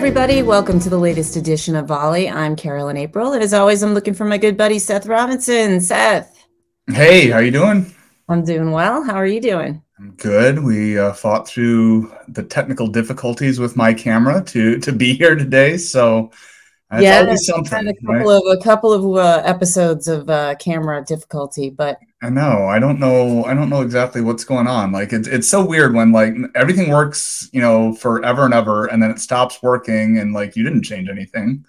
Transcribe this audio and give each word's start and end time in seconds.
everybody. 0.00 0.40
Welcome 0.40 0.80
to 0.80 0.88
the 0.88 0.96
latest 0.96 1.36
edition 1.36 1.76
of 1.76 1.84
Volley. 1.84 2.26
I'm 2.26 2.56
Carolyn 2.56 2.96
April. 2.96 3.34
And 3.34 3.42
as 3.42 3.52
always, 3.52 3.82
I'm 3.82 3.92
looking 3.92 4.14
for 4.14 4.24
my 4.24 4.38
good 4.38 4.56
buddy, 4.56 4.78
Seth 4.78 5.04
Robinson. 5.04 5.78
Seth. 5.78 6.42
Hey, 6.90 7.28
how 7.28 7.40
you 7.40 7.50
doing? 7.50 7.94
I'm 8.26 8.42
doing 8.42 8.70
well. 8.70 9.04
How 9.04 9.16
are 9.16 9.26
you 9.26 9.42
doing? 9.42 9.82
I'm 9.98 10.12
good. 10.12 10.64
We 10.64 10.98
uh, 10.98 11.12
fought 11.12 11.46
through 11.46 12.10
the 12.28 12.42
technical 12.42 12.86
difficulties 12.86 13.60
with 13.60 13.76
my 13.76 13.92
camera 13.92 14.42
to 14.44 14.78
to 14.78 14.90
be 14.90 15.12
here 15.12 15.34
today. 15.34 15.76
So 15.76 16.30
that's 16.90 17.02
yeah, 17.02 17.20
always 17.20 17.46
something. 17.46 17.88
A 17.88 17.94
couple 17.94 18.14
right? 18.14 18.52
of 18.52 18.58
a 18.58 18.62
couple 18.62 18.92
of 18.92 19.16
uh, 19.16 19.42
episodes 19.44 20.08
of 20.08 20.28
uh, 20.28 20.56
camera 20.56 21.04
difficulty, 21.04 21.70
but 21.70 22.00
I 22.20 22.30
know 22.30 22.66
I 22.66 22.78
don't 22.78 22.98
know 22.98 23.44
I 23.44 23.54
don't 23.54 23.70
know 23.70 23.82
exactly 23.82 24.20
what's 24.20 24.44
going 24.44 24.66
on. 24.66 24.90
Like 24.90 25.12
it's 25.12 25.28
it's 25.28 25.48
so 25.48 25.64
weird 25.64 25.94
when 25.94 26.10
like 26.10 26.34
everything 26.56 26.90
works, 26.90 27.48
you 27.52 27.60
know, 27.60 27.94
forever 27.94 28.44
and 28.44 28.54
ever, 28.54 28.86
and 28.86 29.02
then 29.02 29.10
it 29.10 29.20
stops 29.20 29.62
working, 29.62 30.18
and 30.18 30.32
like 30.32 30.56
you 30.56 30.64
didn't 30.64 30.82
change 30.82 31.08
anything. 31.08 31.64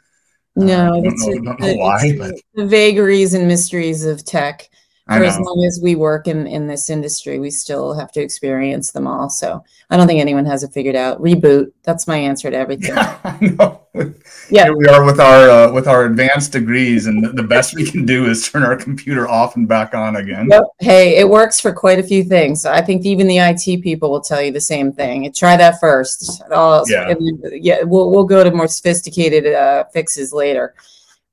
No, 0.56 0.96
uh, 0.96 1.02
it's, 1.04 1.28
know, 1.28 1.56
a, 1.62 1.78
why, 1.78 2.16
but... 2.18 2.34
the 2.56 2.66
vagaries 2.66 3.34
and 3.34 3.48
mysteries 3.48 4.04
of 4.04 4.26
tech 4.26 4.70
for 5.18 5.24
as 5.24 5.40
long 5.40 5.66
as 5.66 5.80
we 5.82 5.96
work 5.96 6.28
in 6.28 6.48
in 6.48 6.68
this 6.68 6.90
industry, 6.90 7.40
we 7.40 7.52
still 7.52 7.94
have 7.94 8.12
to 8.14 8.22
experience 8.22 8.92
them 8.92 9.08
all. 9.08 9.30
So 9.30 9.64
I 9.90 9.98
don't 9.98 10.08
think 10.08 10.22
anyone 10.22 10.46
has 10.46 10.64
it 10.64 10.74
figured 10.74 10.96
out. 10.96 11.22
Reboot. 11.22 11.72
That's 11.84 12.08
my 12.08 12.18
answer 12.18 12.50
to 12.50 12.58
everything. 12.58 12.96
Yeah, 12.96 13.20
I 13.24 13.38
know. 13.42 13.81
Yeah, 13.94 14.66
Here 14.66 14.78
we 14.78 14.88
are 14.88 15.04
with 15.04 15.20
our 15.20 15.50
uh, 15.50 15.72
with 15.72 15.88
our 15.88 16.06
advanced 16.06 16.54
degrees, 16.54 17.08
and 17.08 17.38
the 17.38 17.44
best 17.44 17.76
we 17.76 17.90
can 17.90 18.06
do 18.06 18.26
is 18.26 18.50
turn 18.50 18.64
our 18.64 18.76
computer 18.76 19.28
off 19.28 19.58
and 19.58 19.68
back 19.68 19.94
on 19.94 20.16
again. 20.16 20.48
Yep. 20.50 20.64
Hey, 20.80 21.18
it 21.18 21.30
works 21.30 21.60
for 21.60 21.74
quite 21.74 22.00
a 22.00 22.04
few 22.04 22.24
things. 22.24 22.66
I 22.66 22.82
think 22.82 23.06
even 23.06 23.28
the 23.28 23.40
IT 23.40 23.82
people 23.82 24.10
will 24.10 24.22
tell 24.22 24.42
you 24.42 24.52
the 24.52 24.62
same 24.62 24.94
thing. 24.94 25.32
Try 25.34 25.58
that 25.58 25.80
first. 25.82 26.42
yeah. 26.50 27.14
yeah. 27.52 27.84
We'll 27.84 28.12
we'll 28.12 28.24
go 28.24 28.44
to 28.44 28.52
more 28.52 28.68
sophisticated 28.68 29.54
uh, 29.54 29.86
fixes 29.94 30.32
later, 30.32 30.74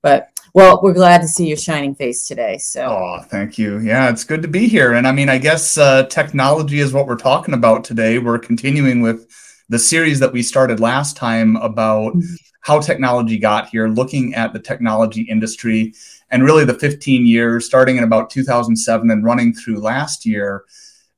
but 0.03 0.29
well, 0.53 0.81
we're 0.83 0.95
glad 0.95 1.21
to 1.21 1.29
see 1.29 1.47
your 1.47 1.57
shining 1.57 1.95
face 1.95 2.27
today. 2.27 2.59
So, 2.59 2.83
oh, 2.83 3.23
thank 3.29 3.59
you. 3.59 3.79
Yeah, 3.79 4.11
it's 4.11 4.25
good 4.25 4.43
to 4.43 4.49
be 4.49 4.67
here. 4.67 4.95
And 4.95 5.07
I 5.07 5.13
mean, 5.13 5.29
I 5.29 5.39
guess 5.39 5.79
uh, 5.79 6.05
technology 6.05 6.81
is 6.81 6.93
what 6.93 7.07
we're 7.07 7.17
talking 7.17 7.55
about 7.55 7.85
today. 7.85 8.19
We're 8.19 8.39
continuing 8.39 9.01
with 9.01 9.29
the 9.69 9.79
series 9.79 10.19
that 10.21 10.33
we 10.33 10.43
started 10.43 10.81
last 10.81 11.17
time 11.17 11.57
about 11.57 12.15
mm-hmm. 12.15 12.35
how 12.61 12.81
technology 12.81 13.39
got 13.39 13.69
here, 13.69 13.89
looking 13.89 14.35
at 14.35 14.53
the 14.53 14.59
technology 14.59 15.23
industry 15.23 15.95
and 16.31 16.45
really 16.45 16.65
the 16.65 16.75
15 16.75 17.27
years 17.27 17.67
starting 17.67 17.97
in 17.97 18.05
about 18.05 18.31
2007 18.31 19.11
and 19.11 19.25
running 19.25 19.55
through 19.55 19.79
last 19.81 20.27
year 20.27 20.65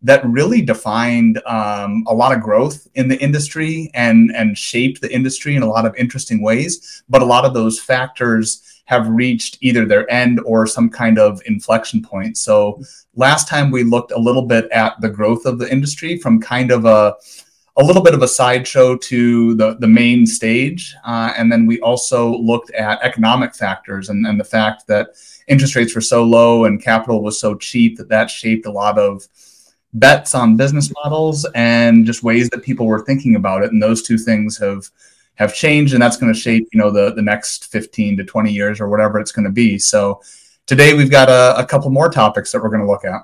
that 0.03 0.25
really 0.25 0.63
defined 0.63 1.43
um, 1.47 2.05
a 2.07 2.15
lot 2.15 2.33
of 2.33 2.43
growth 2.43 2.89
in 2.95 3.09
the 3.09 3.21
industry 3.21 3.91
and 3.93 4.31
and 4.35 4.57
shaped 4.57 5.01
the 5.01 5.13
industry 5.13 5.57
in 5.57 5.63
a 5.63 5.69
lot 5.69 5.85
of 5.85 5.95
interesting 5.97 6.43
ways. 6.43 7.03
But 7.09 7.23
a 7.23 7.27
lot 7.27 7.45
of 7.45 7.55
those 7.55 7.79
factors 7.79 8.83
have 8.87 9.09
reached 9.09 9.59
either 9.61 9.85
their 9.85 10.11
end 10.11 10.41
or 10.45 10.67
some 10.67 10.91
kind 10.91 11.19
of 11.19 11.41
inflection 11.47 12.03
point. 12.03 12.37
So 12.37 12.83
last 13.15 13.47
time 13.47 13.71
we 13.71 13.85
looked 13.85 14.11
a 14.11 14.19
little 14.19 14.47
bit 14.47 14.69
at 14.73 15.01
the 15.01 15.09
growth 15.09 15.47
of 15.47 15.59
the 15.59 15.71
industry 15.71 16.19
from 16.19 16.41
kind 16.41 16.73
of 16.73 16.87
a 16.87 17.15
a 17.81 17.85
little 17.85 18.03
bit 18.03 18.15
of 18.15 18.23
a 18.23 18.29
sideshow 18.29 18.97
to 18.97 19.55
the, 19.55 19.75
the 19.77 19.87
main 19.87 20.27
stage. 20.27 20.95
Uh, 21.05 21.33
and 21.37 21.51
then 21.51 21.67
we 21.67 21.81
also 21.81 22.37
looked 22.37 22.71
at 22.73 23.03
economic 23.03 23.55
factors 23.55 24.11
and, 24.11 24.27
and 24.27 24.39
the 24.39 24.45
fact 24.45 24.87
that 24.87 25.09
interest 25.49 25.75
rates 25.75 25.95
were 25.95 26.01
so 26.01 26.23
low 26.23 26.67
and 26.67 26.83
capital 26.83 27.23
was 27.23 27.41
so 27.41 27.55
cheap 27.55 27.97
that 27.97 28.09
that 28.09 28.31
shaped 28.31 28.67
a 28.67 28.71
lot 28.71 28.99
of 28.99 29.27
bets 29.95 30.35
on 30.35 30.57
business 30.57 30.93
models 31.03 31.47
and 31.55 32.05
just 32.05 32.23
ways 32.23 32.51
that 32.51 32.63
people 32.63 32.87
were 32.87 33.05
thinking 33.05 33.35
about 33.37 33.63
it. 33.63 33.73
And 33.73 33.83
those 33.83 34.03
two 34.03 34.19
things 34.19 34.59
have 34.59 34.89
have 35.37 35.55
changed 35.55 35.95
and 35.95 36.03
that's 36.03 36.19
going 36.19 36.31
to 36.31 36.39
shape 36.39 36.69
you 36.71 36.79
know 36.79 36.91
the 36.91 37.15
the 37.15 37.23
next 37.23 37.73
15 37.73 38.19
to 38.19 38.25
20 38.25 38.53
years 38.53 38.79
or 38.79 38.91
whatever 38.91 39.19
it's 39.19 39.33
going 39.33 39.47
to 39.47 39.51
be 39.51 39.79
so 39.79 40.21
today 40.67 40.93
we've 40.93 41.11
got 41.11 41.31
a, 41.31 41.59
a 41.59 41.65
couple 41.65 41.89
more 41.89 42.11
topics 42.11 42.53
that 42.53 42.61
we're 42.63 42.69
going 42.69 42.83
to 42.83 42.87
look 42.87 43.07
at 43.07 43.23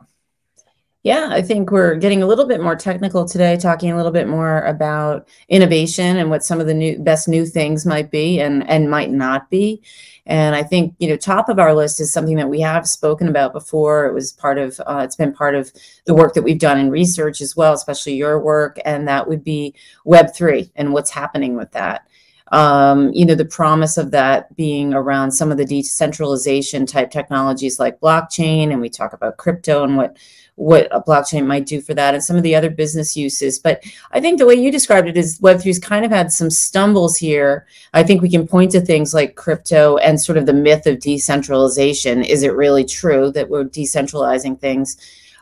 yeah, 1.06 1.28
I 1.30 1.40
think 1.40 1.70
we're 1.70 1.94
getting 1.94 2.20
a 2.20 2.26
little 2.26 2.48
bit 2.48 2.60
more 2.60 2.74
technical 2.74 3.28
today, 3.28 3.56
talking 3.56 3.92
a 3.92 3.96
little 3.96 4.10
bit 4.10 4.26
more 4.26 4.62
about 4.62 5.28
innovation 5.48 6.16
and 6.16 6.30
what 6.30 6.42
some 6.42 6.60
of 6.60 6.66
the 6.66 6.74
new 6.74 6.98
best 6.98 7.28
new 7.28 7.46
things 7.46 7.86
might 7.86 8.10
be 8.10 8.40
and 8.40 8.68
and 8.68 8.90
might 8.90 9.12
not 9.12 9.48
be. 9.48 9.80
And 10.26 10.56
I 10.56 10.64
think 10.64 10.96
you 10.98 11.08
know 11.08 11.16
top 11.16 11.48
of 11.48 11.60
our 11.60 11.74
list 11.74 12.00
is 12.00 12.12
something 12.12 12.34
that 12.38 12.50
we 12.50 12.60
have 12.60 12.88
spoken 12.88 13.28
about 13.28 13.52
before. 13.52 14.06
It 14.06 14.14
was 14.14 14.32
part 14.32 14.58
of 14.58 14.80
uh, 14.84 15.02
it's 15.04 15.14
been 15.14 15.32
part 15.32 15.54
of 15.54 15.72
the 16.06 16.14
work 16.14 16.34
that 16.34 16.42
we've 16.42 16.58
done 16.58 16.76
in 16.76 16.90
research 16.90 17.40
as 17.40 17.54
well, 17.54 17.74
especially 17.74 18.14
your 18.14 18.40
work, 18.40 18.80
and 18.84 19.06
that 19.06 19.28
would 19.28 19.44
be 19.44 19.76
Web 20.04 20.34
three 20.34 20.72
and 20.74 20.92
what's 20.92 21.10
happening 21.10 21.54
with 21.54 21.70
that 21.70 22.04
um, 22.52 23.12
you 23.12 23.26
know, 23.26 23.34
the 23.34 23.44
promise 23.44 23.96
of 23.96 24.12
that 24.12 24.54
being 24.56 24.94
around 24.94 25.32
some 25.32 25.50
of 25.50 25.58
the 25.58 25.64
decentralization 25.64 26.86
type 26.86 27.10
technologies 27.10 27.80
like 27.80 28.00
blockchain, 28.00 28.70
and 28.70 28.80
we 28.80 28.88
talk 28.88 29.12
about 29.12 29.36
crypto 29.36 29.82
and 29.82 29.96
what 29.96 30.16
what 30.56 30.88
a 30.90 31.00
blockchain 31.00 31.46
might 31.46 31.66
do 31.66 31.80
for 31.80 31.94
that, 31.94 32.14
and 32.14 32.24
some 32.24 32.36
of 32.36 32.42
the 32.42 32.54
other 32.54 32.70
business 32.70 33.16
uses. 33.16 33.58
But 33.58 33.84
I 34.10 34.20
think 34.20 34.38
the 34.38 34.46
way 34.46 34.54
you 34.54 34.72
described 34.72 35.06
it 35.06 35.16
is 35.16 35.38
Web3's 35.40 35.78
kind 35.78 36.04
of 36.04 36.10
had 36.10 36.32
some 36.32 36.50
stumbles 36.50 37.16
here. 37.16 37.66
I 37.94 38.02
think 38.02 38.20
we 38.20 38.30
can 38.30 38.48
point 38.48 38.72
to 38.72 38.80
things 38.80 39.14
like 39.14 39.36
crypto 39.36 39.98
and 39.98 40.20
sort 40.20 40.38
of 40.38 40.46
the 40.46 40.52
myth 40.52 40.86
of 40.86 41.00
decentralization. 41.00 42.24
Is 42.24 42.42
it 42.42 42.54
really 42.54 42.84
true 42.84 43.30
that 43.32 43.50
we're 43.50 43.64
decentralizing 43.64 44.58
things? 44.58 44.96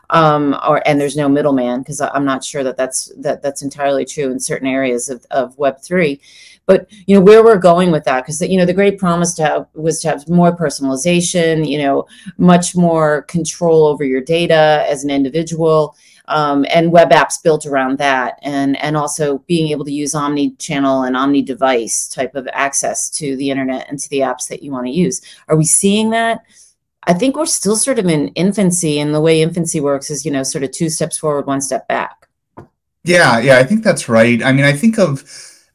Um, 0.09 0.57
or 0.67 0.87
and 0.87 0.99
there's 0.99 1.15
no 1.15 1.29
middleman 1.29 1.79
because 1.79 2.01
I'm 2.01 2.25
not 2.25 2.43
sure 2.43 2.63
that 2.63 2.77
that's 2.77 3.11
that 3.17 3.41
that's 3.41 3.61
entirely 3.61 4.05
true 4.05 4.31
in 4.31 4.39
certain 4.39 4.67
areas 4.67 5.09
of, 5.09 5.25
of 5.31 5.57
Web 5.57 5.81
three. 5.81 6.21
But 6.65 6.89
you 7.05 7.15
know 7.15 7.21
where 7.21 7.43
we're 7.43 7.57
going 7.57 7.91
with 7.91 8.03
that 8.05 8.23
because 8.23 8.41
you 8.41 8.57
know 8.57 8.65
the 8.65 8.73
great 8.73 8.97
promise 8.97 9.33
to 9.35 9.45
have 9.45 9.67
was 9.73 10.01
to 10.01 10.09
have 10.09 10.27
more 10.27 10.55
personalization, 10.55 11.69
you 11.69 11.77
know, 11.79 12.05
much 12.37 12.75
more 12.75 13.23
control 13.23 13.85
over 13.85 14.03
your 14.03 14.21
data 14.21 14.85
as 14.87 15.03
an 15.03 15.09
individual. 15.09 15.95
Um, 16.27 16.65
and 16.73 16.91
web 16.91 17.11
apps 17.11 17.35
built 17.43 17.67
around 17.67 17.99
that 17.99 18.39
and 18.41 18.81
and 18.81 18.97
also 18.97 19.37
being 19.45 19.67
able 19.67 19.85
to 19.85 19.91
use 19.91 20.15
omni-channel 20.15 21.03
and 21.03 21.15
omni-device 21.15 22.07
type 22.07 22.33
of 22.33 22.47
access 22.51 23.11
to 23.11 23.35
the 23.35 23.51
internet 23.51 23.87
and 23.89 23.99
to 23.99 24.09
the 24.09 24.21
apps 24.21 24.47
that 24.47 24.63
you 24.63 24.71
want 24.71 24.87
to 24.87 24.91
use 24.91 25.21
are 25.49 25.55
we 25.55 25.65
seeing 25.65 26.09
that 26.09 26.39
I 27.07 27.13
think 27.13 27.35
we're 27.35 27.45
still 27.45 27.75
sort 27.75 27.99
of 27.99 28.07
in 28.07 28.29
infancy, 28.29 28.99
and 28.99 29.13
the 29.13 29.21
way 29.21 29.41
infancy 29.41 29.79
works 29.79 30.09
is, 30.09 30.25
you 30.25 30.31
know, 30.31 30.43
sort 30.43 30.63
of 30.63 30.71
two 30.71 30.89
steps 30.89 31.17
forward, 31.17 31.45
one 31.45 31.61
step 31.61 31.87
back. 31.87 32.27
Yeah, 33.03 33.37
yeah, 33.39 33.59
I 33.59 33.63
think 33.63 33.83
that's 33.83 34.09
right. 34.09 34.41
I 34.43 34.51
mean, 34.51 34.65
I 34.65 34.73
think 34.73 34.97
of 34.97 35.23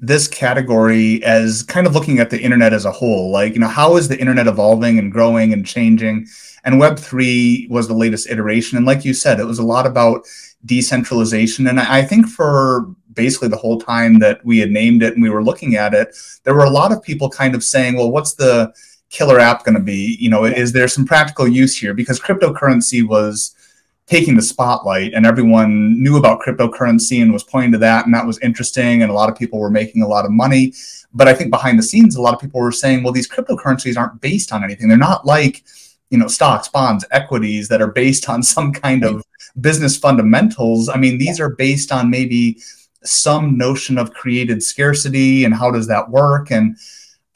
this 0.00 0.26
category 0.26 1.22
as 1.22 1.62
kind 1.62 1.86
of 1.86 1.94
looking 1.94 2.18
at 2.18 2.30
the 2.30 2.40
internet 2.40 2.72
as 2.72 2.84
a 2.84 2.90
whole. 2.90 3.30
Like, 3.30 3.54
you 3.54 3.60
know, 3.60 3.68
how 3.68 3.96
is 3.96 4.08
the 4.08 4.18
internet 4.18 4.46
evolving 4.46 4.98
and 4.98 5.12
growing 5.12 5.52
and 5.52 5.64
changing? 5.64 6.26
And 6.64 6.80
Web3 6.80 7.70
was 7.70 7.86
the 7.86 7.94
latest 7.94 8.28
iteration. 8.28 8.76
And 8.76 8.86
like 8.86 9.04
you 9.04 9.14
said, 9.14 9.38
it 9.38 9.44
was 9.44 9.58
a 9.58 9.64
lot 9.64 9.86
about 9.86 10.26
decentralization. 10.64 11.66
And 11.66 11.78
I 11.78 12.02
think 12.02 12.26
for 12.26 12.86
basically 13.12 13.48
the 13.48 13.56
whole 13.56 13.80
time 13.80 14.18
that 14.20 14.44
we 14.44 14.58
had 14.58 14.70
named 14.70 15.02
it 15.02 15.14
and 15.14 15.22
we 15.22 15.30
were 15.30 15.44
looking 15.44 15.76
at 15.76 15.94
it, 15.94 16.16
there 16.44 16.54
were 16.54 16.64
a 16.64 16.70
lot 16.70 16.92
of 16.92 17.02
people 17.02 17.28
kind 17.28 17.54
of 17.54 17.62
saying, 17.62 17.96
well, 17.96 18.10
what's 18.10 18.34
the 18.34 18.72
killer 19.10 19.38
app 19.38 19.64
going 19.64 19.74
to 19.74 19.80
be? 19.80 20.16
You 20.18 20.30
know, 20.30 20.44
is 20.44 20.72
there 20.72 20.88
some 20.88 21.04
practical 21.04 21.46
use 21.46 21.76
here? 21.76 21.92
Because 21.92 22.20
cryptocurrency 22.20 23.06
was 23.06 23.54
taking 24.10 24.34
the 24.34 24.42
spotlight 24.42 25.14
and 25.14 25.24
everyone 25.24 26.02
knew 26.02 26.16
about 26.16 26.42
cryptocurrency 26.42 27.22
and 27.22 27.32
was 27.32 27.44
pointing 27.44 27.70
to 27.70 27.78
that 27.78 28.04
and 28.04 28.12
that 28.12 28.26
was 28.26 28.40
interesting 28.40 29.02
and 29.02 29.10
a 29.10 29.14
lot 29.14 29.30
of 29.30 29.38
people 29.38 29.60
were 29.60 29.70
making 29.70 30.02
a 30.02 30.08
lot 30.08 30.24
of 30.24 30.32
money. 30.32 30.72
But 31.14 31.28
i 31.28 31.34
think 31.34 31.50
behind 31.50 31.78
the 31.78 31.84
scenes 31.84 32.16
a 32.16 32.20
lot 32.20 32.34
of 32.34 32.40
people 32.40 32.60
were 32.60 32.72
saying 32.72 33.02
well 33.02 33.12
these 33.12 33.30
cryptocurrencies 33.30 33.96
aren't 33.96 34.20
based 34.20 34.52
on 34.52 34.64
anything. 34.64 34.88
They're 34.88 34.98
not 34.98 35.26
like 35.26 35.62
you 36.10 36.18
know 36.18 36.26
stocks 36.26 36.66
bonds 36.66 37.04
equities 37.12 37.68
that 37.68 37.80
are 37.80 37.92
based 37.92 38.28
on 38.28 38.42
some 38.54 38.72
kind 38.72 39.04
of 39.04 39.22
business 39.60 39.96
fundamentals. 39.96 40.88
I 40.88 40.96
mean 40.96 41.16
these 41.16 41.38
are 41.38 41.50
based 41.50 41.92
on 41.92 42.10
maybe 42.10 42.58
some 43.04 43.56
notion 43.56 43.96
of 43.96 44.12
created 44.12 44.60
scarcity 44.60 45.44
and 45.44 45.54
how 45.54 45.70
does 45.70 45.86
that 45.86 46.10
work? 46.10 46.50
And 46.50 46.76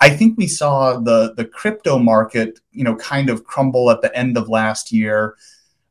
I 0.05 0.11
think 0.11 0.37
we 0.37 0.47
saw 0.47 0.99
the 0.99 1.33
the 1.35 1.47
crypto 1.47 1.99
market, 1.99 2.61
you 2.73 2.85
know, 2.85 2.95
kind 2.97 3.31
of 3.31 3.45
crumble 3.45 3.91
at 3.91 4.03
the 4.03 4.15
end 4.15 4.37
of 4.37 4.51
last 4.51 4.93
year. 4.93 5.37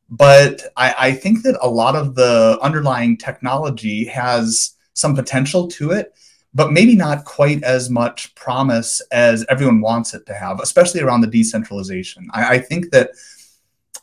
But 0.08 0.62
I, 0.76 0.94
I 1.06 1.12
think 1.12 1.42
that 1.42 1.58
a 1.60 1.68
lot 1.68 1.96
of 1.96 2.14
the 2.14 2.56
underlying 2.62 3.16
technology 3.16 4.04
has 4.04 4.76
some 4.92 5.16
potential 5.16 5.66
to 5.78 5.90
it, 5.90 6.14
but 6.54 6.72
maybe 6.72 6.94
not 6.94 7.24
quite 7.24 7.64
as 7.64 7.90
much 7.90 8.32
promise 8.36 9.02
as 9.10 9.44
everyone 9.48 9.80
wants 9.80 10.14
it 10.14 10.26
to 10.26 10.34
have, 10.34 10.60
especially 10.60 11.00
around 11.00 11.22
the 11.22 11.26
decentralization. 11.38 12.28
I, 12.32 12.54
I 12.54 12.58
think 12.60 12.92
that 12.92 13.10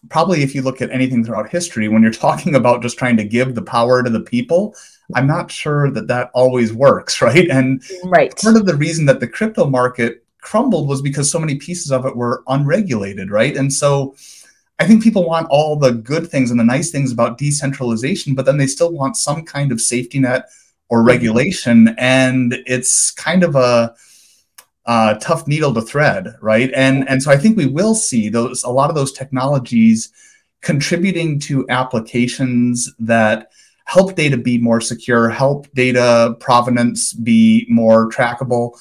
probably 0.10 0.44
if 0.44 0.54
you 0.54 0.62
look 0.62 0.82
at 0.82 0.92
anything 0.92 1.24
throughout 1.24 1.50
history, 1.50 1.88
when 1.88 2.02
you're 2.02 2.12
talking 2.12 2.56
about 2.56 2.82
just 2.82 2.98
trying 2.98 3.16
to 3.16 3.24
give 3.24 3.56
the 3.56 3.62
power 3.62 4.04
to 4.04 4.10
the 4.10 4.28
people, 4.36 4.76
I'm 5.16 5.28
not 5.28 5.52
sure 5.52 5.92
that 5.92 6.08
that 6.08 6.32
always 6.34 6.74
works, 6.74 7.22
right? 7.28 7.50
And 7.50 7.84
right. 8.06 8.36
part 8.38 8.56
of 8.56 8.66
the 8.66 8.76
reason 8.76 9.06
that 9.06 9.20
the 9.20 9.28
crypto 9.28 9.68
market 9.68 10.24
crumbled 10.42 10.88
was 10.88 11.02
because 11.02 11.30
so 11.32 11.40
many 11.40 11.56
pieces 11.56 11.92
of 11.92 12.06
it 12.06 12.16
were 12.16 12.44
unregulated, 12.48 13.30
right? 13.30 13.56
And 13.56 13.72
so 13.72 14.16
I 14.80 14.88
think 14.88 15.04
people 15.04 15.28
want 15.28 15.48
all 15.52 15.76
the 15.76 15.92
good 15.92 16.30
things 16.30 16.50
and 16.50 16.60
the 16.60 16.64
nice 16.64 16.90
things 16.90 17.12
about 17.12 17.38
decentralization, 17.38 18.34
but 18.34 18.46
then 18.48 18.58
they 18.58 18.66
still 18.66 18.92
want 18.92 19.16
some 19.16 19.46
kind 19.46 19.72
of 19.72 19.80
safety 19.80 20.20
net 20.20 20.50
or 20.90 21.04
regulation, 21.04 21.96
and 21.98 22.56
it's 22.66 23.12
kind 23.12 23.44
of 23.44 23.56
a 23.56 23.94
uh, 24.86 25.14
tough 25.16 25.48
needle 25.48 25.74
to 25.74 25.82
thread, 25.82 26.36
right? 26.42 26.72
And 26.76 27.08
and 27.08 27.22
so 27.22 27.32
I 27.32 27.38
think 27.38 27.56
we 27.56 27.68
will 27.68 27.96
see 27.96 28.28
those 28.28 28.64
a 28.64 28.70
lot 28.70 28.90
of 28.90 28.96
those 28.96 29.12
technologies 29.12 30.12
contributing 30.62 31.40
to 31.42 31.66
applications 31.70 32.92
that 33.00 33.52
help 33.86 34.16
data 34.16 34.38
be 34.38 34.58
more 34.58 34.82
secure, 34.82 35.30
help 35.30 35.72
data 35.74 36.36
provenance 36.40 37.14
be 37.14 37.66
more 37.70 38.10
trackable, 38.10 38.80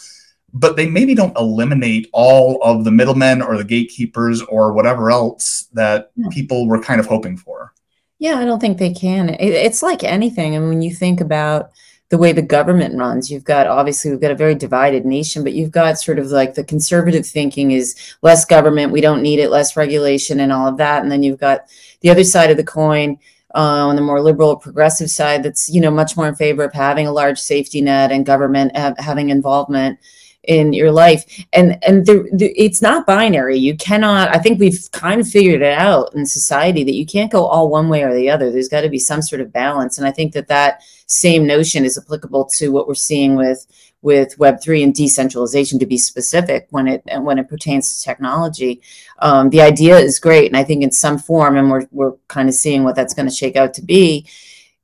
but 0.52 0.76
they 0.76 0.88
maybe 0.88 1.14
don't 1.14 1.36
eliminate 1.36 2.08
all 2.12 2.60
of 2.62 2.84
the 2.84 2.90
middlemen 2.90 3.42
or 3.42 3.56
the 3.56 3.64
gatekeepers 3.64 4.42
or 4.42 4.72
whatever 4.72 5.10
else 5.10 5.68
that 5.72 6.10
yeah. 6.16 6.28
people 6.30 6.66
were 6.66 6.80
kind 6.80 7.00
of 7.00 7.06
hoping 7.06 7.36
for. 7.36 7.72
Yeah, 8.18 8.38
I 8.38 8.44
don't 8.44 8.60
think 8.60 8.78
they 8.78 8.92
can. 8.92 9.30
It's 9.40 9.82
like 9.82 10.04
anything. 10.04 10.54
and 10.54 10.68
when 10.68 10.82
you 10.82 10.94
think 10.94 11.20
about 11.20 11.70
the 12.10 12.18
way 12.18 12.32
the 12.32 12.42
government 12.42 12.98
runs. 12.98 13.30
You've 13.30 13.44
got 13.44 13.68
obviously 13.68 14.10
we've 14.10 14.20
got 14.20 14.32
a 14.32 14.36
very 14.36 14.56
divided 14.56 15.06
nation, 15.06 15.42
but 15.42 15.52
you've 15.52 15.70
got 15.70 15.98
sort 15.98 16.18
of 16.18 16.26
like 16.26 16.54
the 16.54 16.64
conservative 16.64 17.24
thinking 17.24 17.70
is 17.70 18.16
less 18.20 18.44
government, 18.44 18.92
we 18.92 19.00
don't 19.00 19.22
need 19.22 19.38
it, 19.38 19.50
less 19.50 19.76
regulation, 19.76 20.40
and 20.40 20.52
all 20.52 20.66
of 20.66 20.76
that. 20.76 21.02
And 21.02 21.10
then 21.10 21.22
you've 21.22 21.38
got 21.38 21.66
the 22.00 22.10
other 22.10 22.24
side 22.24 22.50
of 22.50 22.56
the 22.56 22.64
coin. 22.64 23.18
Uh, 23.54 23.88
on 23.88 23.96
the 23.96 24.02
more 24.02 24.22
liberal 24.22 24.56
progressive 24.56 25.10
side, 25.10 25.42
that's 25.42 25.68
you 25.68 25.80
know 25.80 25.90
much 25.90 26.16
more 26.16 26.28
in 26.28 26.34
favor 26.34 26.64
of 26.64 26.72
having 26.72 27.06
a 27.06 27.12
large 27.12 27.38
safety 27.38 27.80
net 27.80 28.12
and 28.12 28.24
government 28.24 28.76
ha- 28.76 28.94
having 28.98 29.30
involvement 29.30 29.98
in 30.44 30.72
your 30.72 30.90
life. 30.90 31.24
And 31.52 31.82
and 31.84 32.06
the, 32.06 32.28
the, 32.32 32.52
it's 32.56 32.80
not 32.80 33.06
binary. 33.06 33.58
You 33.58 33.76
cannot 33.76 34.34
i 34.34 34.38
think 34.38 34.58
we've 34.58 34.88
kind 34.92 35.20
of 35.20 35.28
figured 35.28 35.62
it 35.62 35.72
out 35.72 36.14
in 36.14 36.24
society 36.26 36.84
that 36.84 36.94
you 36.94 37.06
can't 37.06 37.32
go 37.32 37.44
all 37.44 37.68
one 37.68 37.88
way 37.88 38.02
or 38.02 38.14
the 38.14 38.30
other. 38.30 38.50
There's 38.50 38.68
got 38.68 38.82
to 38.82 38.88
be 38.88 38.98
some 38.98 39.22
sort 39.22 39.40
of 39.40 39.52
balance. 39.52 39.98
And 39.98 40.06
i 40.06 40.10
think 40.10 40.32
that 40.34 40.48
that 40.48 40.82
same 41.10 41.46
notion 41.46 41.84
is 41.84 41.98
applicable 41.98 42.44
to 42.56 42.68
what 42.68 42.86
we're 42.86 42.94
seeing 42.94 43.36
with 43.36 43.66
with 44.02 44.38
web3 44.38 44.84
and 44.84 44.94
decentralization 44.94 45.78
to 45.78 45.84
be 45.86 45.98
specific 45.98 46.66
when 46.70 46.86
it 46.86 47.02
when 47.20 47.38
it 47.38 47.48
pertains 47.48 47.98
to 47.98 48.04
technology. 48.04 48.80
Um, 49.18 49.50
the 49.50 49.60
idea 49.60 49.98
is 49.98 50.18
great 50.18 50.46
and 50.46 50.56
i 50.56 50.64
think 50.64 50.82
in 50.82 50.90
some 50.90 51.18
form 51.18 51.56
and 51.56 51.70
we're, 51.70 51.86
we're 51.90 52.14
kind 52.28 52.48
of 52.48 52.54
seeing 52.54 52.84
what 52.84 52.96
that's 52.96 53.14
going 53.14 53.28
to 53.28 53.34
shake 53.34 53.56
out 53.56 53.74
to 53.74 53.82
be 53.82 54.26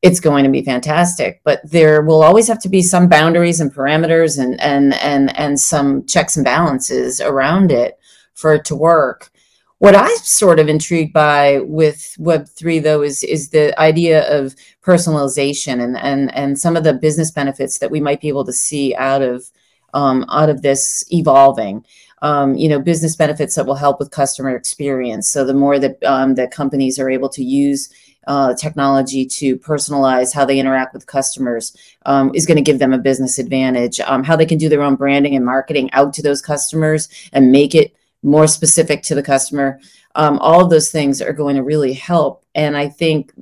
it's 0.02 0.20
going 0.20 0.44
to 0.44 0.50
be 0.50 0.62
fantastic. 0.62 1.40
But 1.42 1.60
there 1.64 2.02
will 2.02 2.22
always 2.22 2.48
have 2.48 2.60
to 2.60 2.68
be 2.68 2.82
some 2.82 3.08
boundaries 3.08 3.60
and 3.60 3.74
parameters 3.74 4.38
and 4.38 4.60
and 4.60 4.94
and 4.94 5.36
and 5.36 5.58
some 5.58 6.06
checks 6.06 6.36
and 6.36 6.44
balances 6.44 7.20
around 7.20 7.72
it 7.72 7.98
for 8.34 8.54
it 8.54 8.64
to 8.66 8.76
work 8.76 9.30
what 9.78 9.94
i'm 9.94 10.16
sort 10.18 10.58
of 10.58 10.68
intrigued 10.68 11.12
by 11.12 11.60
with 11.64 12.14
web3 12.18 12.82
though 12.82 13.02
is 13.02 13.22
is 13.24 13.50
the 13.50 13.78
idea 13.80 14.28
of 14.34 14.54
personalization 14.82 15.82
and 15.82 15.96
and 15.98 16.34
and 16.34 16.58
some 16.58 16.76
of 16.76 16.84
the 16.84 16.94
business 16.94 17.30
benefits 17.30 17.78
that 17.78 17.90
we 17.90 18.00
might 18.00 18.20
be 18.20 18.28
able 18.28 18.44
to 18.44 18.52
see 18.52 18.94
out 18.96 19.22
of 19.22 19.50
um, 19.94 20.26
out 20.28 20.50
of 20.50 20.62
this 20.62 21.04
evolving 21.10 21.84
um, 22.22 22.54
you 22.54 22.68
know 22.68 22.80
business 22.80 23.16
benefits 23.16 23.54
that 23.54 23.66
will 23.66 23.74
help 23.74 23.98
with 23.98 24.10
customer 24.10 24.54
experience 24.54 25.28
so 25.28 25.44
the 25.44 25.54
more 25.54 25.78
that 25.78 26.02
um, 26.04 26.34
that 26.34 26.50
companies 26.50 26.98
are 26.98 27.10
able 27.10 27.28
to 27.28 27.44
use 27.44 27.90
uh, 28.26 28.54
technology 28.54 29.24
to 29.24 29.56
personalize 29.56 30.34
how 30.34 30.44
they 30.44 30.58
interact 30.58 30.92
with 30.92 31.06
customers 31.06 31.76
um, 32.06 32.32
is 32.34 32.44
going 32.44 32.56
to 32.56 32.62
give 32.62 32.78
them 32.78 32.92
a 32.92 32.98
business 32.98 33.38
advantage. 33.38 34.00
Um, 34.00 34.24
how 34.24 34.34
they 34.36 34.46
can 34.46 34.58
do 34.58 34.68
their 34.68 34.82
own 34.82 34.96
branding 34.96 35.36
and 35.36 35.44
marketing 35.44 35.92
out 35.92 36.12
to 36.14 36.22
those 36.22 36.42
customers 36.42 37.08
and 37.32 37.52
make 37.52 37.74
it 37.74 37.94
more 38.26 38.46
specific 38.46 39.02
to 39.04 39.14
the 39.14 39.22
customer. 39.22 39.80
Um, 40.14 40.38
all 40.38 40.62
of 40.62 40.70
those 40.70 40.90
things 40.90 41.22
are 41.22 41.32
going 41.32 41.56
to 41.56 41.62
really 41.62 41.92
help. 41.92 42.44
And 42.54 42.76
I 42.76 42.88
think 42.88 43.32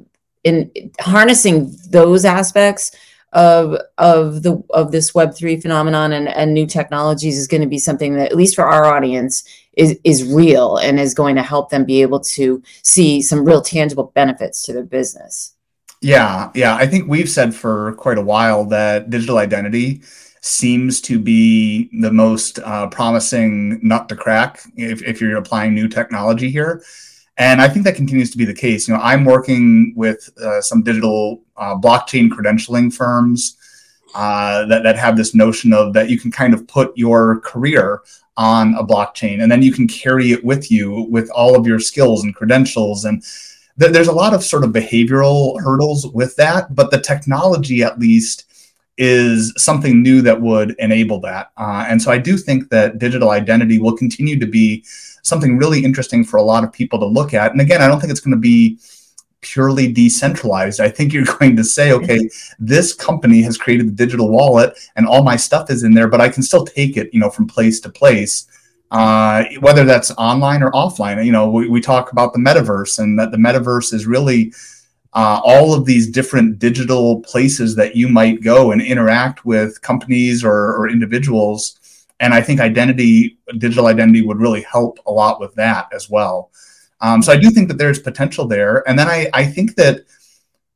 in 0.44 0.70
harnessing 1.00 1.74
those 1.88 2.24
aspects 2.24 2.92
of 3.32 3.76
of 3.98 4.42
the 4.42 4.62
of 4.70 4.92
this 4.92 5.14
web 5.14 5.34
3 5.34 5.60
phenomenon 5.60 6.12
and, 6.12 6.28
and 6.28 6.54
new 6.54 6.66
technologies 6.66 7.36
is 7.36 7.48
going 7.48 7.62
to 7.62 7.66
be 7.66 7.78
something 7.78 8.14
that 8.14 8.30
at 8.30 8.36
least 8.36 8.54
for 8.54 8.64
our 8.64 8.84
audience 8.84 9.42
is 9.72 9.98
is 10.04 10.22
real 10.32 10.76
and 10.76 11.00
is 11.00 11.14
going 11.14 11.34
to 11.34 11.42
help 11.42 11.70
them 11.70 11.84
be 11.84 12.00
able 12.00 12.20
to 12.20 12.62
see 12.82 13.20
some 13.20 13.44
real 13.44 13.60
tangible 13.60 14.12
benefits 14.14 14.62
to 14.62 14.72
their 14.72 14.84
business 14.84 15.54
yeah 16.00 16.48
yeah 16.54 16.76
i 16.76 16.86
think 16.86 17.08
we've 17.08 17.28
said 17.28 17.52
for 17.52 17.94
quite 17.94 18.18
a 18.18 18.22
while 18.22 18.64
that 18.64 19.10
digital 19.10 19.38
identity 19.38 20.00
seems 20.44 21.00
to 21.00 21.18
be 21.18 21.88
the 22.00 22.12
most 22.12 22.58
uh, 22.60 22.86
promising 22.88 23.80
nut 23.82 24.08
to 24.08 24.16
crack 24.16 24.60
if, 24.76 25.02
if 25.02 25.20
you're 25.20 25.36
applying 25.36 25.74
new 25.74 25.88
technology 25.88 26.50
here 26.50 26.82
and 27.36 27.60
I 27.60 27.68
think 27.68 27.84
that 27.84 27.96
continues 27.96 28.30
to 28.30 28.38
be 28.38 28.44
the 28.44 28.54
case. 28.54 28.86
You 28.86 28.94
know, 28.94 29.00
I'm 29.00 29.24
working 29.24 29.92
with 29.96 30.30
uh, 30.40 30.60
some 30.60 30.82
digital 30.82 31.42
uh, 31.56 31.74
blockchain 31.74 32.28
credentialing 32.28 32.92
firms 32.94 33.56
uh, 34.14 34.66
that, 34.66 34.84
that 34.84 34.96
have 34.96 35.16
this 35.16 35.34
notion 35.34 35.72
of 35.72 35.92
that 35.94 36.08
you 36.08 36.18
can 36.18 36.30
kind 36.30 36.54
of 36.54 36.66
put 36.68 36.96
your 36.96 37.40
career 37.40 38.02
on 38.36 38.74
a 38.74 38.84
blockchain 38.84 39.42
and 39.42 39.50
then 39.50 39.62
you 39.62 39.72
can 39.72 39.88
carry 39.88 40.32
it 40.32 40.44
with 40.44 40.70
you 40.70 41.06
with 41.10 41.28
all 41.30 41.56
of 41.56 41.66
your 41.66 41.80
skills 41.80 42.22
and 42.22 42.34
credentials. 42.34 43.04
And 43.04 43.22
th- 43.80 43.92
there's 43.92 44.08
a 44.08 44.12
lot 44.12 44.34
of 44.34 44.44
sort 44.44 44.64
of 44.64 44.70
behavioral 44.70 45.60
hurdles 45.60 46.06
with 46.06 46.36
that, 46.36 46.74
but 46.74 46.90
the 46.90 47.00
technology 47.00 47.82
at 47.82 47.98
least 47.98 48.44
is 48.96 49.52
something 49.56 50.02
new 50.02 50.22
that 50.22 50.40
would 50.40 50.74
enable 50.78 51.20
that. 51.20 51.50
Uh, 51.56 51.84
and 51.88 52.00
so 52.00 52.10
I 52.10 52.18
do 52.18 52.36
think 52.36 52.68
that 52.70 52.98
digital 52.98 53.30
identity 53.30 53.78
will 53.78 53.96
continue 53.96 54.38
to 54.38 54.46
be 54.46 54.84
something 55.22 55.56
really 55.58 55.84
interesting 55.84 56.22
for 56.24 56.36
a 56.36 56.42
lot 56.42 56.64
of 56.64 56.72
people 56.72 56.98
to 57.00 57.06
look 57.06 57.34
at. 57.34 57.50
And 57.52 57.60
again, 57.60 57.82
I 57.82 57.88
don't 57.88 58.00
think 58.00 58.10
it's 58.10 58.20
going 58.20 58.36
to 58.36 58.40
be 58.40 58.78
purely 59.40 59.92
decentralized. 59.92 60.80
I 60.80 60.88
think 60.88 61.12
you're 61.12 61.24
going 61.38 61.56
to 61.56 61.64
say, 61.64 61.92
okay, 61.92 62.28
this 62.58 62.92
company 62.92 63.42
has 63.42 63.58
created 63.58 63.88
the 63.88 63.92
digital 63.92 64.30
wallet 64.30 64.78
and 64.96 65.06
all 65.06 65.22
my 65.22 65.36
stuff 65.36 65.70
is 65.70 65.82
in 65.82 65.94
there, 65.94 66.08
but 66.08 66.20
I 66.20 66.28
can 66.28 66.42
still 66.42 66.64
take 66.64 66.96
it, 66.96 67.12
you 67.12 67.20
know, 67.20 67.30
from 67.30 67.46
place 67.46 67.80
to 67.80 67.88
place. 67.88 68.46
Uh, 68.90 69.44
whether 69.58 69.84
that's 69.84 70.12
online 70.12 70.62
or 70.62 70.70
offline, 70.70 71.24
you 71.24 71.32
know, 71.32 71.50
we, 71.50 71.68
we 71.68 71.80
talk 71.80 72.12
about 72.12 72.32
the 72.32 72.38
metaverse 72.38 72.98
and 73.00 73.18
that 73.18 73.32
the 73.32 73.36
metaverse 73.36 73.92
is 73.92 74.06
really 74.06 74.52
uh, 75.14 75.40
all 75.44 75.72
of 75.74 75.84
these 75.84 76.10
different 76.10 76.58
digital 76.58 77.20
places 77.22 77.76
that 77.76 77.96
you 77.96 78.08
might 78.08 78.42
go 78.42 78.72
and 78.72 78.82
interact 78.82 79.44
with 79.44 79.80
companies 79.80 80.44
or, 80.44 80.76
or 80.76 80.88
individuals 80.88 81.78
and 82.20 82.32
I 82.32 82.40
think 82.40 82.60
identity, 82.60 83.38
digital 83.58 83.86
identity, 83.86 84.22
would 84.22 84.38
really 84.38 84.62
help 84.62 84.98
a 85.06 85.12
lot 85.12 85.40
with 85.40 85.54
that 85.56 85.88
as 85.92 86.08
well. 86.08 86.50
Um, 87.00 87.22
so 87.22 87.32
I 87.32 87.36
do 87.36 87.50
think 87.50 87.68
that 87.68 87.78
there's 87.78 87.98
potential 87.98 88.46
there. 88.46 88.88
And 88.88 88.98
then 88.98 89.08
I, 89.08 89.28
I 89.34 89.44
think 89.44 89.74
that 89.74 90.04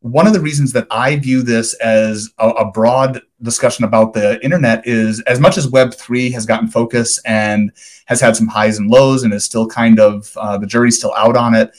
one 0.00 0.26
of 0.26 0.32
the 0.32 0.40
reasons 0.40 0.72
that 0.72 0.86
I 0.90 1.16
view 1.16 1.42
this 1.42 1.74
as 1.74 2.30
a, 2.38 2.48
a, 2.50 2.70
broad 2.70 3.20
discussion 3.42 3.84
about 3.84 4.12
the 4.12 4.42
internet 4.44 4.86
is 4.86 5.20
as 5.22 5.40
much 5.40 5.58
as 5.58 5.66
Web3 5.66 6.32
has 6.32 6.46
gotten 6.46 6.68
focus 6.68 7.20
and 7.24 7.72
has 8.06 8.20
had 8.20 8.36
some 8.36 8.46
highs 8.46 8.78
and 8.78 8.90
lows 8.90 9.24
and 9.24 9.32
is 9.32 9.44
still 9.44 9.66
kind 9.66 9.98
of 9.98 10.30
uh, 10.36 10.56
the 10.56 10.66
jury's 10.66 10.98
still 10.98 11.14
out 11.14 11.36
on 11.36 11.54
it. 11.54 11.74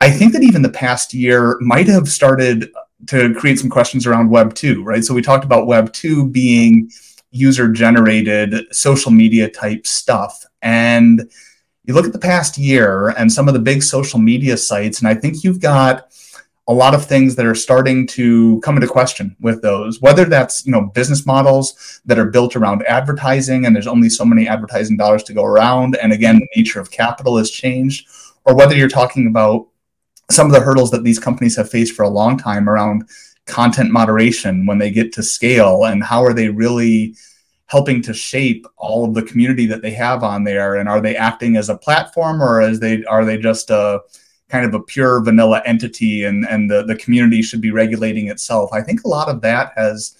I 0.00 0.10
think 0.10 0.32
that 0.32 0.42
even 0.42 0.62
the 0.62 0.70
past 0.70 1.12
year 1.12 1.58
might 1.60 1.86
have 1.88 2.08
started 2.08 2.70
to 3.06 3.34
create 3.34 3.58
some 3.58 3.70
questions 3.70 4.06
around 4.06 4.30
Web2, 4.30 4.84
right? 4.84 5.04
So 5.04 5.14
we 5.14 5.22
talked 5.22 5.44
about 5.44 5.68
Web2 5.68 6.32
being 6.32 6.90
user 7.30 7.68
generated 7.68 8.66
social 8.74 9.10
media 9.10 9.48
type 9.48 9.86
stuff. 9.86 10.44
And 10.62 11.30
you 11.84 11.94
look 11.94 12.06
at 12.06 12.12
the 12.12 12.18
past 12.18 12.56
year 12.56 13.10
and 13.10 13.32
some 13.32 13.46
of 13.46 13.54
the 13.54 13.60
big 13.60 13.82
social 13.82 14.18
media 14.18 14.56
sites, 14.56 15.00
and 15.00 15.08
I 15.08 15.14
think 15.14 15.44
you've 15.44 15.60
got 15.60 16.10
a 16.68 16.72
lot 16.74 16.94
of 16.94 17.04
things 17.04 17.34
that 17.36 17.46
are 17.46 17.54
starting 17.54 18.06
to 18.06 18.60
come 18.60 18.76
into 18.76 18.86
question 18.86 19.34
with 19.40 19.60
those 19.60 20.00
whether 20.00 20.24
that's 20.24 20.64
you 20.64 20.70
know 20.70 20.82
business 20.82 21.26
models 21.26 22.00
that 22.04 22.16
are 22.16 22.26
built 22.26 22.54
around 22.54 22.84
advertising 22.84 23.66
and 23.66 23.74
there's 23.74 23.88
only 23.88 24.08
so 24.08 24.24
many 24.24 24.46
advertising 24.46 24.96
dollars 24.96 25.24
to 25.24 25.32
go 25.32 25.42
around 25.42 25.96
and 25.96 26.12
again 26.12 26.38
the 26.38 26.46
nature 26.54 26.78
of 26.78 26.90
capital 26.92 27.38
has 27.38 27.50
changed 27.50 28.06
or 28.44 28.54
whether 28.54 28.76
you're 28.76 28.88
talking 28.88 29.26
about 29.26 29.66
some 30.30 30.46
of 30.46 30.52
the 30.52 30.60
hurdles 30.60 30.90
that 30.90 31.04
these 31.04 31.18
companies 31.18 31.56
have 31.56 31.70
faced 31.70 31.94
for 31.94 32.04
a 32.04 32.08
long 32.08 32.38
time 32.38 32.68
around 32.68 33.08
content 33.46 33.90
moderation 33.90 34.66
when 34.66 34.78
they 34.78 34.90
get 34.90 35.12
to 35.12 35.22
scale 35.22 35.84
and 35.84 36.04
how 36.04 36.24
are 36.24 36.32
they 36.32 36.48
really 36.48 37.14
helping 37.66 38.02
to 38.02 38.14
shape 38.14 38.66
all 38.76 39.04
of 39.04 39.14
the 39.14 39.22
community 39.22 39.66
that 39.66 39.82
they 39.82 39.90
have 39.90 40.22
on 40.22 40.44
there? 40.44 40.76
And 40.76 40.88
are 40.88 41.00
they 41.00 41.16
acting 41.16 41.56
as 41.56 41.68
a 41.68 41.76
platform 41.76 42.42
or 42.42 42.60
as 42.60 42.80
they 42.80 43.04
are 43.04 43.24
they 43.24 43.38
just 43.38 43.70
a 43.70 44.00
kind 44.48 44.64
of 44.64 44.74
a 44.74 44.82
pure 44.82 45.22
vanilla 45.22 45.62
entity 45.64 46.24
and 46.24 46.46
and 46.48 46.70
the, 46.70 46.84
the 46.84 46.96
community 46.96 47.42
should 47.42 47.60
be 47.60 47.70
regulating 47.70 48.28
itself? 48.28 48.70
I 48.72 48.82
think 48.82 49.04
a 49.04 49.08
lot 49.08 49.28
of 49.28 49.40
that 49.42 49.72
has 49.76 50.16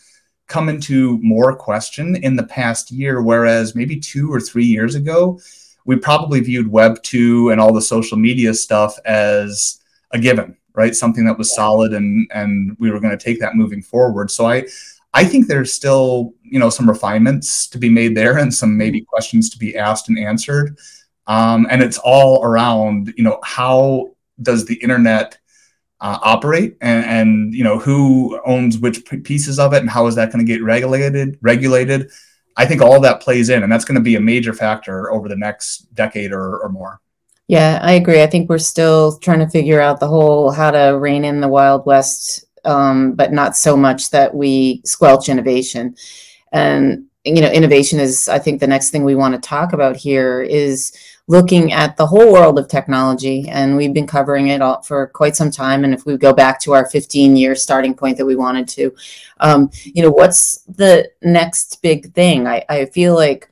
come 0.46 0.68
into 0.68 1.18
more 1.18 1.54
question 1.54 2.16
in 2.16 2.34
the 2.34 2.42
past 2.42 2.90
year 2.90 3.22
whereas 3.22 3.76
maybe 3.76 3.98
two 3.98 4.32
or 4.32 4.40
three 4.40 4.64
years 4.64 4.96
ago 4.96 5.38
we 5.84 5.96
probably 5.96 6.40
viewed 6.40 6.68
web 6.68 7.02
2 7.02 7.50
and 7.50 7.60
all 7.60 7.72
the 7.72 7.80
social 7.80 8.18
media 8.18 8.52
stuff 8.52 8.98
as 9.04 9.79
a 10.12 10.18
given 10.18 10.56
right? 10.74 10.94
Something 10.94 11.24
that 11.26 11.38
was 11.38 11.54
solid 11.54 11.92
and 11.92 12.28
and 12.32 12.76
we 12.78 12.90
were 12.90 13.00
going 13.00 13.16
to 13.16 13.24
take 13.24 13.40
that 13.40 13.54
moving 13.54 13.82
forward. 13.82 14.30
So 14.30 14.46
I 14.46 14.66
I 15.12 15.24
think 15.24 15.46
there's 15.46 15.72
still, 15.72 16.34
you 16.42 16.58
know, 16.58 16.70
some 16.70 16.88
refinements 16.88 17.66
to 17.68 17.78
be 17.78 17.88
made 17.88 18.16
there 18.16 18.38
and 18.38 18.54
some 18.54 18.76
maybe 18.76 19.00
questions 19.02 19.50
to 19.50 19.58
be 19.58 19.76
asked 19.76 20.08
and 20.08 20.18
answered. 20.18 20.78
Um, 21.26 21.66
and 21.70 21.82
it's 21.82 21.98
all 21.98 22.44
around, 22.44 23.12
you 23.16 23.24
know, 23.24 23.40
how 23.42 24.10
does 24.40 24.64
the 24.64 24.76
internet 24.76 25.36
uh, 26.00 26.18
operate 26.22 26.76
and, 26.80 27.04
and 27.04 27.54
you 27.54 27.62
know 27.62 27.78
who 27.78 28.40
owns 28.46 28.78
which 28.78 29.04
pieces 29.22 29.58
of 29.58 29.74
it 29.74 29.80
and 29.80 29.90
how 29.90 30.06
is 30.06 30.14
that 30.14 30.32
going 30.32 30.44
to 30.44 30.50
get 30.50 30.62
regulated 30.62 31.36
regulated 31.42 32.10
i 32.56 32.64
think 32.64 32.80
all 32.80 32.98
that 32.98 33.20
plays 33.20 33.50
in 33.50 33.62
and 33.62 33.70
that's 33.70 33.84
going 33.84 33.96
to 33.96 34.00
be 34.00 34.16
a 34.16 34.20
major 34.20 34.54
factor 34.54 35.12
over 35.12 35.28
the 35.28 35.36
next 35.36 35.94
decade 35.94 36.32
or, 36.32 36.56
or 36.60 36.70
more 36.70 37.02
yeah 37.50 37.80
i 37.82 37.92
agree. 37.92 38.22
I 38.22 38.26
think 38.26 38.48
we're 38.48 38.58
still 38.58 39.18
trying 39.18 39.40
to 39.40 39.48
figure 39.48 39.80
out 39.80 39.98
the 39.98 40.06
whole 40.08 40.50
how 40.50 40.70
to 40.70 40.98
rein 40.98 41.24
in 41.24 41.40
the 41.40 41.48
wild 41.48 41.84
west 41.86 42.44
um, 42.64 43.14
but 43.14 43.32
not 43.32 43.56
so 43.56 43.76
much 43.76 44.10
that 44.10 44.34
we 44.34 44.82
squelch 44.84 45.28
innovation. 45.28 45.96
And 46.52 47.06
you 47.24 47.42
know 47.42 47.50
innovation 47.50 48.00
is 48.00 48.28
i 48.30 48.38
think 48.38 48.60
the 48.60 48.66
next 48.66 48.88
thing 48.90 49.04
we 49.04 49.14
want 49.14 49.34
to 49.34 49.48
talk 49.48 49.74
about 49.74 49.94
here 49.94 50.40
is 50.40 50.90
looking 51.30 51.70
at 51.72 51.96
the 51.96 52.06
whole 52.06 52.32
world 52.32 52.58
of 52.58 52.66
technology 52.66 53.46
and 53.48 53.76
we've 53.76 53.94
been 53.94 54.06
covering 54.06 54.48
it 54.48 54.60
all 54.60 54.82
for 54.82 55.06
quite 55.06 55.36
some 55.36 55.48
time. 55.48 55.84
And 55.84 55.94
if 55.94 56.04
we 56.04 56.16
go 56.16 56.32
back 56.32 56.60
to 56.62 56.72
our 56.72 56.90
15 56.90 57.36
year 57.36 57.54
starting 57.54 57.94
point 57.94 58.16
that 58.16 58.26
we 58.26 58.34
wanted 58.34 58.66
to 58.70 58.92
um, 59.38 59.70
you 59.84 60.02
know 60.02 60.10
what's 60.10 60.62
the 60.64 61.10
next 61.22 61.80
big 61.82 62.12
thing? 62.14 62.48
I, 62.48 62.64
I 62.68 62.86
feel 62.86 63.14
like 63.14 63.48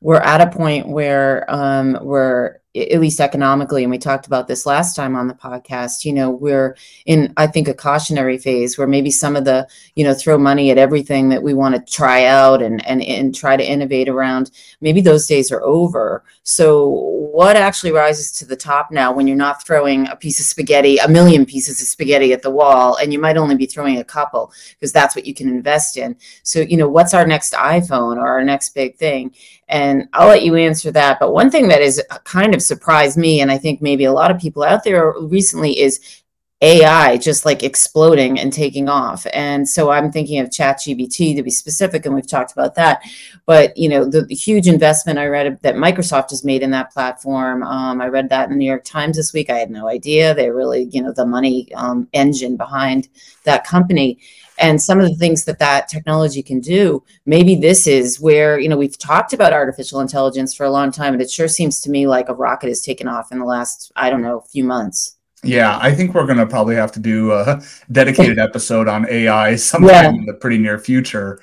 we're 0.00 0.20
at 0.20 0.40
a 0.40 0.56
point 0.56 0.86
where 0.86 1.44
um, 1.48 1.98
we're 2.02 2.58
at 2.76 3.00
least 3.00 3.20
economically 3.20 3.82
and 3.82 3.90
we 3.90 3.98
talked 3.98 4.26
about 4.26 4.46
this 4.46 4.66
last 4.66 4.94
time 4.94 5.16
on 5.16 5.28
the 5.28 5.34
podcast 5.34 6.04
you 6.04 6.12
know 6.12 6.30
we're 6.30 6.76
in 7.06 7.32
i 7.36 7.46
think 7.46 7.68
a 7.68 7.74
cautionary 7.74 8.36
phase 8.36 8.76
where 8.76 8.86
maybe 8.86 9.10
some 9.10 9.34
of 9.34 9.44
the 9.44 9.66
you 9.94 10.04
know 10.04 10.12
throw 10.12 10.36
money 10.36 10.70
at 10.70 10.76
everything 10.76 11.28
that 11.28 11.42
we 11.42 11.54
want 11.54 11.74
to 11.74 11.92
try 11.92 12.24
out 12.24 12.60
and 12.60 12.86
and 12.86 13.02
and 13.02 13.34
try 13.34 13.56
to 13.56 13.64
innovate 13.64 14.08
around 14.08 14.50
maybe 14.80 15.00
those 15.00 15.26
days 15.26 15.50
are 15.50 15.62
over 15.62 16.22
so 16.42 16.88
what 17.32 17.56
actually 17.56 17.92
rises 17.92 18.30
to 18.30 18.44
the 18.44 18.56
top 18.56 18.90
now 18.90 19.12
when 19.12 19.26
you're 19.26 19.36
not 19.36 19.64
throwing 19.64 20.06
a 20.08 20.16
piece 20.16 20.38
of 20.38 20.46
spaghetti 20.46 20.98
a 20.98 21.08
million 21.08 21.46
pieces 21.46 21.80
of 21.80 21.88
spaghetti 21.88 22.32
at 22.32 22.42
the 22.42 22.50
wall 22.50 22.96
and 22.96 23.12
you 23.12 23.18
might 23.18 23.36
only 23.36 23.56
be 23.56 23.66
throwing 23.66 23.98
a 23.98 24.04
couple 24.04 24.52
because 24.74 24.92
that's 24.92 25.16
what 25.16 25.26
you 25.26 25.32
can 25.32 25.48
invest 25.48 25.96
in 25.96 26.14
so 26.42 26.60
you 26.60 26.76
know 26.76 26.88
what's 26.88 27.14
our 27.14 27.26
next 27.26 27.54
iphone 27.54 28.16
or 28.16 28.26
our 28.26 28.44
next 28.44 28.74
big 28.74 28.96
thing 28.96 29.32
and 29.68 30.08
I'll 30.12 30.28
let 30.28 30.44
you 30.44 30.54
answer 30.54 30.90
that. 30.92 31.18
But 31.18 31.32
one 31.32 31.50
thing 31.50 31.68
that 31.68 31.82
is 31.82 32.02
kind 32.24 32.54
of 32.54 32.62
surprised 32.66 33.16
me, 33.16 33.40
and 33.40 33.50
I 33.50 33.58
think 33.58 33.80
maybe 33.80 34.04
a 34.04 34.12
lot 34.12 34.30
of 34.30 34.38
people 34.38 34.62
out 34.62 34.84
there 34.84 35.14
recently, 35.20 35.78
is 35.80 36.22
AI 36.62 37.18
just 37.18 37.44
like 37.44 37.62
exploding 37.62 38.40
and 38.40 38.50
taking 38.50 38.88
off. 38.88 39.26
And 39.34 39.68
so 39.68 39.90
I'm 39.90 40.10
thinking 40.10 40.40
of 40.40 40.48
ChatGPT 40.48 41.36
to 41.36 41.42
be 41.42 41.50
specific, 41.50 42.06
and 42.06 42.14
we've 42.14 42.26
talked 42.26 42.52
about 42.52 42.74
that. 42.76 43.02
But 43.44 43.76
you 43.76 43.88
know, 43.88 44.08
the, 44.08 44.22
the 44.22 44.34
huge 44.34 44.66
investment 44.66 45.18
I 45.18 45.26
read 45.26 45.58
that 45.62 45.74
Microsoft 45.76 46.30
has 46.30 46.44
made 46.44 46.62
in 46.62 46.70
that 46.70 46.92
platform. 46.92 47.62
Um, 47.62 48.00
I 48.00 48.06
read 48.06 48.30
that 48.30 48.44
in 48.44 48.50
the 48.50 48.56
New 48.56 48.66
York 48.66 48.84
Times 48.84 49.16
this 49.16 49.34
week. 49.34 49.50
I 49.50 49.58
had 49.58 49.70
no 49.70 49.88
idea 49.88 50.34
they're 50.34 50.54
really 50.54 50.84
you 50.90 51.02
know 51.02 51.12
the 51.12 51.26
money 51.26 51.72
um, 51.74 52.08
engine 52.14 52.56
behind 52.56 53.08
that 53.44 53.66
company 53.66 54.18
and 54.58 54.80
some 54.80 55.00
of 55.00 55.08
the 55.08 55.14
things 55.16 55.44
that 55.44 55.58
that 55.58 55.88
technology 55.88 56.42
can 56.42 56.60
do 56.60 57.02
maybe 57.24 57.54
this 57.54 57.86
is 57.86 58.20
where 58.20 58.58
you 58.58 58.68
know 58.68 58.76
we've 58.76 58.98
talked 58.98 59.32
about 59.32 59.52
artificial 59.52 60.00
intelligence 60.00 60.54
for 60.54 60.64
a 60.64 60.70
long 60.70 60.90
time 60.90 61.12
and 61.12 61.22
it 61.22 61.30
sure 61.30 61.48
seems 61.48 61.80
to 61.80 61.90
me 61.90 62.06
like 62.06 62.28
a 62.28 62.34
rocket 62.34 62.68
has 62.68 62.80
taken 62.80 63.08
off 63.08 63.32
in 63.32 63.38
the 63.38 63.44
last 63.44 63.92
i 63.96 64.10
don't 64.10 64.22
know 64.22 64.40
few 64.40 64.64
months 64.64 65.16
yeah 65.42 65.78
i 65.80 65.94
think 65.94 66.14
we're 66.14 66.26
going 66.26 66.38
to 66.38 66.46
probably 66.46 66.74
have 66.74 66.92
to 66.92 67.00
do 67.00 67.32
a 67.32 67.60
dedicated 67.92 68.38
episode 68.48 68.88
on 68.88 69.08
ai 69.10 69.56
sometime 69.56 70.14
yeah. 70.14 70.20
in 70.20 70.26
the 70.26 70.34
pretty 70.34 70.58
near 70.58 70.78
future 70.78 71.40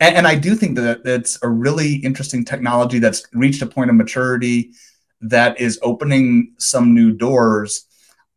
and, 0.00 0.16
and 0.16 0.26
i 0.26 0.34
do 0.34 0.54
think 0.54 0.76
that 0.76 1.00
it's 1.04 1.38
a 1.42 1.48
really 1.48 1.96
interesting 1.96 2.44
technology 2.44 2.98
that's 2.98 3.24
reached 3.32 3.62
a 3.62 3.66
point 3.66 3.90
of 3.90 3.96
maturity 3.96 4.70
that 5.20 5.58
is 5.60 5.78
opening 5.82 6.52
some 6.58 6.94
new 6.94 7.12
doors 7.12 7.85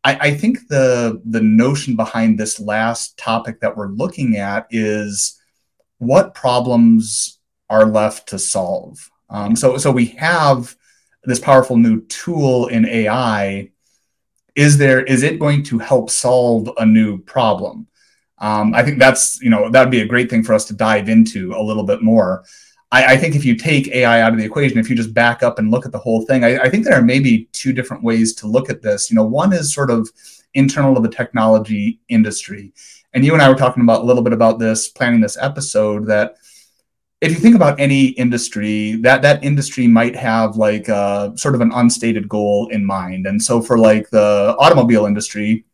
I, 0.02 0.14
I 0.14 0.34
think 0.34 0.68
the 0.68 1.20
the 1.24 1.40
notion 1.40 1.96
behind 1.96 2.38
this 2.38 2.58
last 2.58 3.18
topic 3.18 3.60
that 3.60 3.76
we're 3.76 3.88
looking 3.88 4.36
at 4.36 4.66
is 4.70 5.38
what 5.98 6.34
problems 6.34 7.38
are 7.68 7.86
left 7.86 8.28
to 8.30 8.38
solve. 8.38 9.10
Um, 9.28 9.54
so 9.54 9.76
so 9.76 9.90
we 9.90 10.06
have 10.06 10.74
this 11.24 11.38
powerful 11.38 11.76
new 11.76 12.00
tool 12.06 12.68
in 12.68 12.86
AI. 12.86 13.70
Is 14.56 14.78
there 14.78 15.02
is 15.02 15.22
it 15.22 15.38
going 15.38 15.62
to 15.64 15.78
help 15.78 16.10
solve 16.10 16.70
a 16.78 16.86
new 16.86 17.18
problem? 17.18 17.86
Um, 18.38 18.74
I 18.74 18.82
think 18.82 18.98
that's 18.98 19.40
you 19.42 19.50
know 19.50 19.70
that 19.70 19.82
would 19.82 19.90
be 19.90 20.00
a 20.00 20.06
great 20.06 20.30
thing 20.30 20.42
for 20.42 20.54
us 20.54 20.64
to 20.66 20.74
dive 20.74 21.08
into 21.08 21.52
a 21.54 21.62
little 21.62 21.84
bit 21.84 22.02
more. 22.02 22.44
I, 22.92 23.14
I, 23.14 23.16
think 23.16 23.36
if 23.36 23.44
you 23.44 23.54
take 23.54 23.88
AI 23.88 24.20
out 24.20 24.32
of 24.32 24.38
the 24.38 24.44
equation, 24.44 24.78
if 24.78 24.90
you 24.90 24.96
just 24.96 25.14
back 25.14 25.42
up 25.42 25.58
and 25.58 25.70
look 25.70 25.86
at 25.86 25.92
the 25.92 25.98
whole 25.98 26.24
thing, 26.26 26.44
I, 26.44 26.58
I 26.58 26.68
think 26.68 26.84
there 26.84 26.98
are 26.98 27.02
maybe 27.02 27.48
two 27.52 27.72
different 27.72 28.02
ways 28.02 28.34
to 28.36 28.48
look 28.48 28.68
at 28.68 28.82
this. 28.82 29.10
You 29.10 29.16
know, 29.16 29.24
one 29.24 29.52
is 29.52 29.72
sort 29.72 29.90
of 29.90 30.08
internal 30.54 30.94
to 30.94 31.00
the 31.00 31.14
technology 31.14 32.00
industry. 32.08 32.72
And 33.14 33.24
you 33.24 33.32
and 33.32 33.42
I 33.42 33.48
were 33.48 33.54
talking 33.54 33.82
about 33.82 34.02
a 34.02 34.04
little 34.04 34.22
bit 34.22 34.32
about 34.32 34.58
this, 34.58 34.88
planning 34.88 35.20
this 35.20 35.36
episode, 35.40 36.06
that 36.06 36.36
if 37.20 37.30
you 37.30 37.38
think 37.38 37.54
about 37.54 37.78
any 37.78 38.06
industry, 38.06 38.94
that 39.02 39.22
that 39.22 39.44
industry 39.44 39.86
might 39.86 40.16
have 40.16 40.56
like 40.56 40.88
a, 40.88 40.94
uh, 40.94 41.36
sort 41.36 41.54
of 41.54 41.60
an 41.60 41.70
unstated 41.72 42.28
goal 42.28 42.68
in 42.68 42.84
mind. 42.84 43.26
And 43.26 43.42
so 43.42 43.60
for 43.60 43.78
like 43.78 44.08
the 44.10 44.56
automobile 44.58 45.06
industry, 45.06 45.64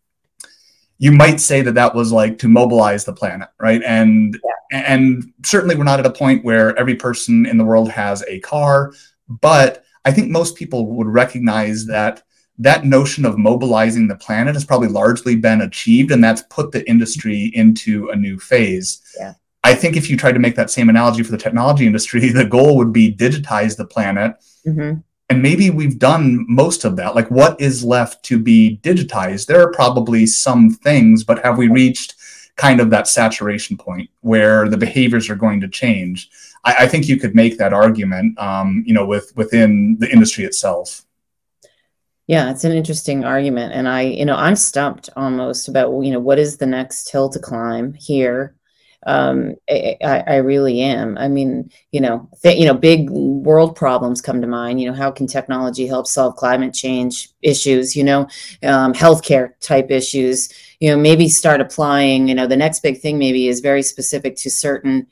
you 0.99 1.13
might 1.13 1.41
say 1.41 1.63
that 1.63 1.75
that 1.75 1.95
was 1.95 2.13
like 2.13 2.39
to 2.39 2.49
mobilize 2.49 3.05
the 3.05 3.13
planet, 3.13 3.49
right? 3.61 3.83
And 3.85 4.39
yeah. 4.43 4.83
and 4.89 5.33
certainly 5.45 5.77
we're 5.77 5.85
not 5.85 6.01
at 6.01 6.07
a 6.07 6.11
point 6.11 6.45
where 6.45 6.77
every 6.79 6.95
person 6.95 7.47
in 7.47 7.59
the 7.59 7.65
world 7.65 7.91
has 7.91 8.23
a 8.29 8.41
car, 8.41 8.93
but 9.29 9.85
I 10.05 10.13
think 10.13 10.31
most 10.31 10.57
people 10.57 10.87
would 10.95 11.07
recognize 11.07 11.87
that 11.87 12.23
that 12.59 12.87
notion 12.87 13.27
of 13.27 13.37
mobilizing 13.37 14.09
the 14.09 14.17
planet 14.17 14.55
has 14.55 14.65
probably 14.65 14.89
largely 14.89 15.37
been 15.37 15.61
achieved, 15.61 16.11
and 16.11 16.25
that's 16.25 16.43
put 16.49 16.73
the 16.73 16.89
industry 16.89 17.51
into 17.55 18.09
a 18.09 18.17
new 18.17 18.39
phase. 18.39 19.03
Yeah. 19.19 19.35
I 19.63 19.75
think 19.75 19.97
if 19.97 20.09
you 20.09 20.17
tried 20.17 20.33
to 20.33 20.39
make 20.39 20.55
that 20.57 20.71
same 20.71 20.89
analogy 20.89 21.23
for 21.23 21.33
the 21.33 21.39
technology 21.39 21.87
industry, 21.87 22.29
the 22.31 22.47
goal 22.47 22.77
would 22.77 22.93
be 22.93 23.15
digitize 23.15 23.77
the 23.77 23.87
planet. 23.87 24.37
Mm-hmm 24.67 25.01
and 25.29 25.43
maybe 25.43 25.71
we've 25.71 25.99
done 25.99 26.45
most 26.49 26.85
of 26.85 26.97
that. 26.97 27.15
Like 27.15 27.31
what 27.31 27.61
is 27.61 27.85
left 27.85 28.25
to 28.27 28.39
be 28.39 28.79
digitized? 28.83 29.47
There 29.47 29.61
are 29.61 29.73
probably 29.73 30.27
some 30.27 30.71
things 30.71 31.25
but 31.25 31.43
have 31.45 31.59
we 31.59 31.69
reached 31.69 32.15
kind 32.57 32.81
of 32.81 32.91
that 32.91 33.09
saturation 33.09 33.77
point 33.77 34.09
where 34.21 34.69
the 34.69 34.77
behaviors 34.77 35.29
are 35.29 35.37
going 35.37 35.61
to 35.61 35.69
change? 35.69 36.31
I, 36.65 36.75
I 36.81 36.89
think 36.89 37.09
you 37.09 37.19
could 37.19 37.35
make 37.35 37.59
that 37.59 37.73
argument 37.73 38.39
um, 38.39 38.85
you 38.87 38.95
know 38.95 39.07
with 39.07 39.33
within 39.37 39.97
the 39.99 40.11
industry 40.11 40.45
itself. 40.45 41.03
Yeah 42.27 42.51
it's 42.51 42.65
an 42.65 42.73
interesting 42.73 43.25
argument. 43.25 43.73
And 43.73 43.89
i 43.89 44.03
you 44.03 44.25
know 44.25 44.37
i'm 44.37 44.57
stumped 44.57 45.11
almost 45.17 45.69
about 45.69 46.01
you 46.03 46.13
know 46.13 46.21
what 46.21 46.39
is 46.39 46.57
the 46.57 46.67
next 46.67 47.11
hill 47.11 47.29
to 47.31 47.41
climb 47.41 47.95
here 47.95 48.55
um, 49.07 49.55
I, 49.71 49.97
I, 50.03 50.37
really 50.39 50.81
am. 50.81 51.17
I 51.17 51.29
mean, 51.29 51.71
you 51.93 52.01
know, 52.01 52.29
th- 52.43 52.59
you 52.59 52.67
know, 52.67 52.75
big 52.75 53.09
world 53.09 53.77
problems 53.77 54.21
come 54.21 54.41
to 54.41 54.49
mind. 54.49 54.81
You 54.81 54.89
know, 54.91 54.97
how 54.97 55.13
can 55.13 55.29
technology 55.29 55.87
help 55.87 56.09
solve 56.09 56.35
climate 56.35 56.75
change 56.75 57.29
issues? 57.41 57.95
You 57.95 58.03
know, 58.03 58.23
um, 58.65 58.93
healthcare 58.93 59.53
type 59.61 59.93
issues. 59.93 60.53
You 60.81 60.91
know, 60.91 60.97
maybe 60.97 61.29
start 61.29 61.61
applying. 61.61 62.27
You 62.27 62.35
know, 62.35 62.49
the 62.49 62.57
next 62.57 62.81
big 62.81 63.01
thing 63.01 63.17
maybe 63.17 63.47
is 63.47 63.61
very 63.61 63.83
specific 63.83 64.35
to 64.39 64.51
certain 64.51 65.07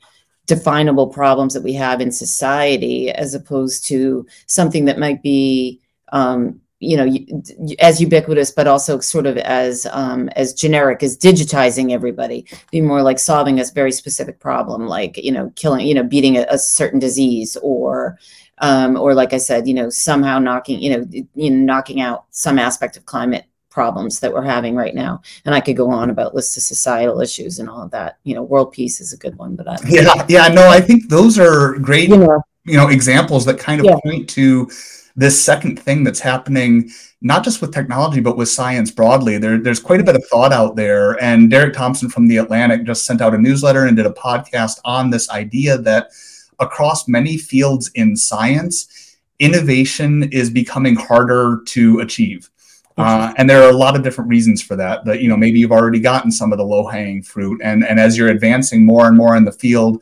definable 0.45 1.07
problems 1.07 1.53
that 1.53 1.63
we 1.63 1.73
have 1.73 2.01
in 2.01 2.11
society, 2.11 3.09
as 3.11 3.33
opposed 3.33 3.85
to 3.85 4.27
something 4.45 4.85
that 4.85 4.99
might 4.99 5.23
be 5.23 5.79
um, 6.11 6.59
you 6.85 6.97
know 6.97 7.75
as 7.79 7.99
ubiquitous 7.99 8.51
but 8.51 8.67
also 8.67 8.99
sort 8.99 9.25
of 9.25 9.37
as 9.37 9.87
um, 9.91 10.29
as 10.29 10.53
generic 10.53 11.03
as 11.03 11.17
digitizing 11.17 11.91
everybody 11.91 12.45
be 12.71 12.81
more 12.81 13.01
like 13.01 13.19
solving 13.19 13.59
a 13.59 13.65
very 13.73 13.91
specific 13.91 14.39
problem 14.39 14.87
like 14.87 15.17
you 15.17 15.31
know 15.31 15.51
killing 15.55 15.85
you 15.85 15.93
know 15.93 16.03
beating 16.03 16.37
a, 16.37 16.45
a 16.49 16.57
certain 16.57 16.99
disease 16.99 17.57
or 17.61 18.17
um, 18.59 18.95
or 18.97 19.13
like 19.13 19.33
i 19.33 19.37
said 19.37 19.67
you 19.67 19.73
know 19.73 19.89
somehow 19.89 20.39
knocking 20.39 20.79
you 20.79 20.95
know 20.95 21.05
you 21.35 21.51
know 21.51 21.73
knocking 21.73 22.01
out 22.01 22.25
some 22.31 22.59
aspect 22.59 22.97
of 22.97 23.05
climate 23.05 23.45
problems 23.75 24.21
that 24.21 24.31
we're 24.33 24.41
having 24.41 24.73
right 24.73 24.95
now. 24.95 25.21
And 25.43 25.53
i 25.53 25.59
could 25.59 25.75
go 25.75 25.91
on 25.91 26.09
about 26.09 26.33
lists 26.33 26.55
of 26.55 26.63
societal 26.63 27.19
issues 27.19 27.59
and 27.59 27.69
all 27.69 27.81
of 27.83 27.91
that. 27.91 28.17
You 28.23 28.33
know 28.33 28.41
world 28.41 28.71
peace 28.71 29.01
is 29.01 29.11
a 29.11 29.17
good 29.17 29.37
one 29.37 29.57
but 29.57 29.67
I, 29.67 29.77
yeah 29.89 30.25
yeah 30.29 30.47
no 30.47 30.69
i 30.69 30.79
think 30.79 31.09
those 31.09 31.37
are 31.37 31.77
great 31.79 32.07
you 32.07 32.17
know, 32.17 32.41
you 32.63 32.77
know 32.77 32.87
examples 32.87 33.43
that 33.45 33.59
kind 33.59 33.81
of 33.81 33.85
yeah. 33.85 33.97
point 34.01 34.29
to 34.29 34.69
this 35.15 35.41
second 35.41 35.79
thing 35.79 36.03
that's 36.03 36.19
happening 36.19 36.89
not 37.21 37.43
just 37.43 37.61
with 37.61 37.73
technology 37.73 38.19
but 38.19 38.37
with 38.37 38.49
science 38.49 38.91
broadly 38.91 39.37
there, 39.37 39.57
there's 39.57 39.79
quite 39.79 39.99
a 39.99 40.03
bit 40.03 40.15
of 40.15 40.25
thought 40.25 40.51
out 40.53 40.75
there. 40.75 41.21
And 41.23 41.49
derek 41.49 41.73
thompson 41.73 42.09
from 42.09 42.27
the 42.27 42.37
atlantic 42.37 42.85
just 42.85 43.05
sent 43.05 43.21
out 43.21 43.33
a 43.33 43.37
newsletter 43.37 43.85
and 43.85 43.95
did 43.97 44.05
a 44.05 44.11
podcast 44.11 44.79
on 44.85 45.09
this 45.09 45.29
idea 45.29 45.77
that 45.79 46.11
across 46.59 47.07
many 47.07 47.37
fields 47.37 47.91
in 47.95 48.15
science 48.15 49.17
innovation 49.39 50.23
is 50.31 50.49
becoming 50.49 50.95
harder 50.95 51.61
to 51.65 51.99
achieve. 51.99 52.49
Uh, 52.97 53.33
and 53.37 53.49
there 53.49 53.61
are 53.61 53.69
a 53.69 53.75
lot 53.75 53.95
of 53.95 54.03
different 54.03 54.29
reasons 54.29 54.61
for 54.61 54.77
that 54.77 55.03
that 55.03 55.21
you 55.21 55.27
know 55.27 55.35
maybe 55.35 55.59
you've 55.59 55.71
already 55.71 55.99
gotten 55.99 56.31
some 56.31 56.53
of 56.53 56.57
the 56.57 56.63
low 56.63 56.87
hanging 56.87 57.21
fruit. 57.21 57.59
And 57.63 57.85
and 57.85 57.99
as 57.99 58.17
you're 58.17 58.29
advancing 58.29 58.85
more 58.85 59.07
and 59.07 59.17
more 59.17 59.35
in 59.35 59.43
the 59.43 59.51
field 59.51 60.01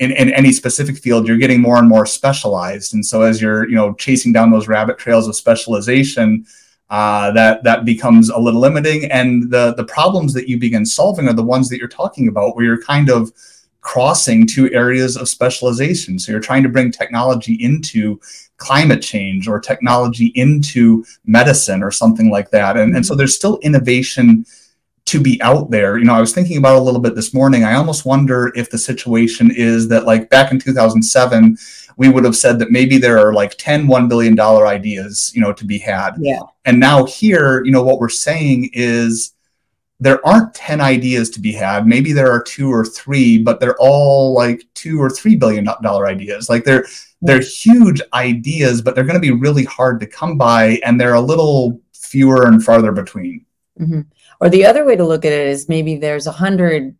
in, 0.00 0.12
in 0.12 0.30
any 0.32 0.50
specific 0.50 0.96
field, 0.98 1.28
you're 1.28 1.36
getting 1.36 1.60
more 1.60 1.78
and 1.78 1.88
more 1.88 2.06
specialized. 2.06 2.94
And 2.94 3.04
so 3.04 3.22
as 3.22 3.40
you're, 3.40 3.68
you 3.68 3.76
know, 3.76 3.92
chasing 3.94 4.32
down 4.32 4.50
those 4.50 4.66
rabbit 4.66 4.98
trails 4.98 5.28
of 5.28 5.36
specialization, 5.36 6.46
uh, 6.88 7.30
that 7.32 7.62
that 7.62 7.84
becomes 7.84 8.30
a 8.30 8.38
little 8.38 8.60
limiting. 8.60 9.10
And 9.12 9.50
the 9.50 9.74
the 9.74 9.84
problems 9.84 10.32
that 10.34 10.48
you 10.48 10.58
begin 10.58 10.84
solving 10.84 11.28
are 11.28 11.34
the 11.34 11.42
ones 11.42 11.68
that 11.68 11.78
you're 11.78 11.86
talking 12.02 12.28
about, 12.28 12.56
where 12.56 12.64
you're 12.64 12.82
kind 12.82 13.10
of 13.10 13.30
crossing 13.82 14.46
two 14.46 14.72
areas 14.72 15.16
of 15.16 15.28
specialization. 15.28 16.18
So 16.18 16.32
you're 16.32 16.40
trying 16.40 16.62
to 16.64 16.68
bring 16.68 16.90
technology 16.90 17.54
into 17.54 18.20
climate 18.56 19.02
change 19.02 19.48
or 19.48 19.60
technology 19.60 20.32
into 20.34 21.04
medicine 21.24 21.82
or 21.82 21.90
something 21.90 22.30
like 22.30 22.50
that. 22.50 22.76
And, 22.76 22.94
and 22.94 23.04
so 23.06 23.14
there's 23.14 23.36
still 23.36 23.58
innovation 23.62 24.44
to 25.10 25.20
be 25.20 25.42
out 25.42 25.72
there. 25.72 25.98
You 25.98 26.04
know, 26.04 26.14
I 26.14 26.20
was 26.20 26.32
thinking 26.32 26.56
about 26.56 26.76
a 26.76 26.80
little 26.80 27.00
bit 27.00 27.16
this 27.16 27.34
morning. 27.34 27.64
I 27.64 27.74
almost 27.74 28.06
wonder 28.06 28.52
if 28.54 28.70
the 28.70 28.78
situation 28.78 29.50
is 29.50 29.88
that 29.88 30.06
like 30.06 30.30
back 30.30 30.52
in 30.52 30.60
2007, 30.60 31.58
we 31.96 32.08
would 32.08 32.24
have 32.24 32.36
said 32.36 32.60
that 32.60 32.70
maybe 32.70 32.96
there 32.96 33.18
are 33.18 33.32
like 33.32 33.56
10 33.58 33.88
$1 33.88 34.08
billion 34.08 34.38
ideas, 34.38 35.32
you 35.34 35.40
know, 35.40 35.52
to 35.52 35.64
be 35.64 35.78
had. 35.78 36.12
Yeah. 36.20 36.42
And 36.64 36.78
now 36.78 37.06
here, 37.06 37.64
you 37.64 37.72
know, 37.72 37.82
what 37.82 37.98
we're 37.98 38.08
saying 38.08 38.70
is 38.72 39.34
there 39.98 40.24
aren't 40.24 40.54
10 40.54 40.80
ideas 40.80 41.28
to 41.30 41.40
be 41.40 41.50
had. 41.50 41.88
Maybe 41.88 42.12
there 42.12 42.30
are 42.30 42.40
two 42.40 42.70
or 42.70 42.84
three, 42.84 43.36
but 43.36 43.58
they're 43.58 43.76
all 43.80 44.32
like 44.32 44.62
two 44.74 45.02
or 45.02 45.10
three 45.10 45.34
billion 45.34 45.64
dollar 45.64 46.06
ideas. 46.06 46.48
Like 46.48 46.62
they're 46.62 46.86
they're 47.20 47.42
huge 47.42 48.00
ideas, 48.14 48.80
but 48.80 48.94
they're 48.94 49.04
going 49.04 49.20
to 49.20 49.20
be 49.20 49.32
really 49.32 49.64
hard 49.64 49.98
to 50.00 50.06
come 50.06 50.38
by 50.38 50.80
and 50.84 51.00
they're 51.00 51.14
a 51.14 51.20
little 51.20 51.80
fewer 51.92 52.46
and 52.46 52.64
farther 52.64 52.92
between. 52.92 53.44
Mm-hmm. 53.78 54.02
Or 54.40 54.48
the 54.48 54.64
other 54.64 54.84
way 54.84 54.96
to 54.96 55.06
look 55.06 55.24
at 55.24 55.32
it 55.32 55.46
is 55.48 55.68
maybe 55.68 55.96
there's 55.96 56.26
a 56.26 56.32
hundred 56.32 56.96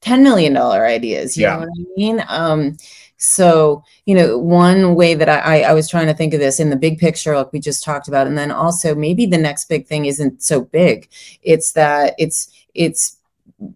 ten 0.00 0.22
million 0.22 0.52
dollar 0.52 0.86
ideas. 0.86 1.36
You 1.36 1.42
yeah. 1.42 1.54
know 1.54 1.60
what 1.60 1.68
I 1.68 1.84
mean? 1.96 2.24
Um, 2.28 2.76
so, 3.22 3.84
you 4.06 4.14
know, 4.14 4.38
one 4.38 4.94
way 4.94 5.14
that 5.14 5.28
I, 5.28 5.60
I 5.60 5.74
was 5.74 5.90
trying 5.90 6.06
to 6.06 6.14
think 6.14 6.32
of 6.32 6.40
this 6.40 6.58
in 6.58 6.70
the 6.70 6.76
big 6.76 6.98
picture, 6.98 7.36
like 7.36 7.52
we 7.52 7.60
just 7.60 7.84
talked 7.84 8.08
about, 8.08 8.26
and 8.26 8.36
then 8.36 8.50
also 8.50 8.94
maybe 8.94 9.26
the 9.26 9.36
next 9.36 9.68
big 9.68 9.86
thing 9.86 10.06
isn't 10.06 10.42
so 10.42 10.62
big. 10.62 11.06
It's 11.42 11.72
that 11.72 12.14
it's 12.18 12.50
it's 12.74 13.18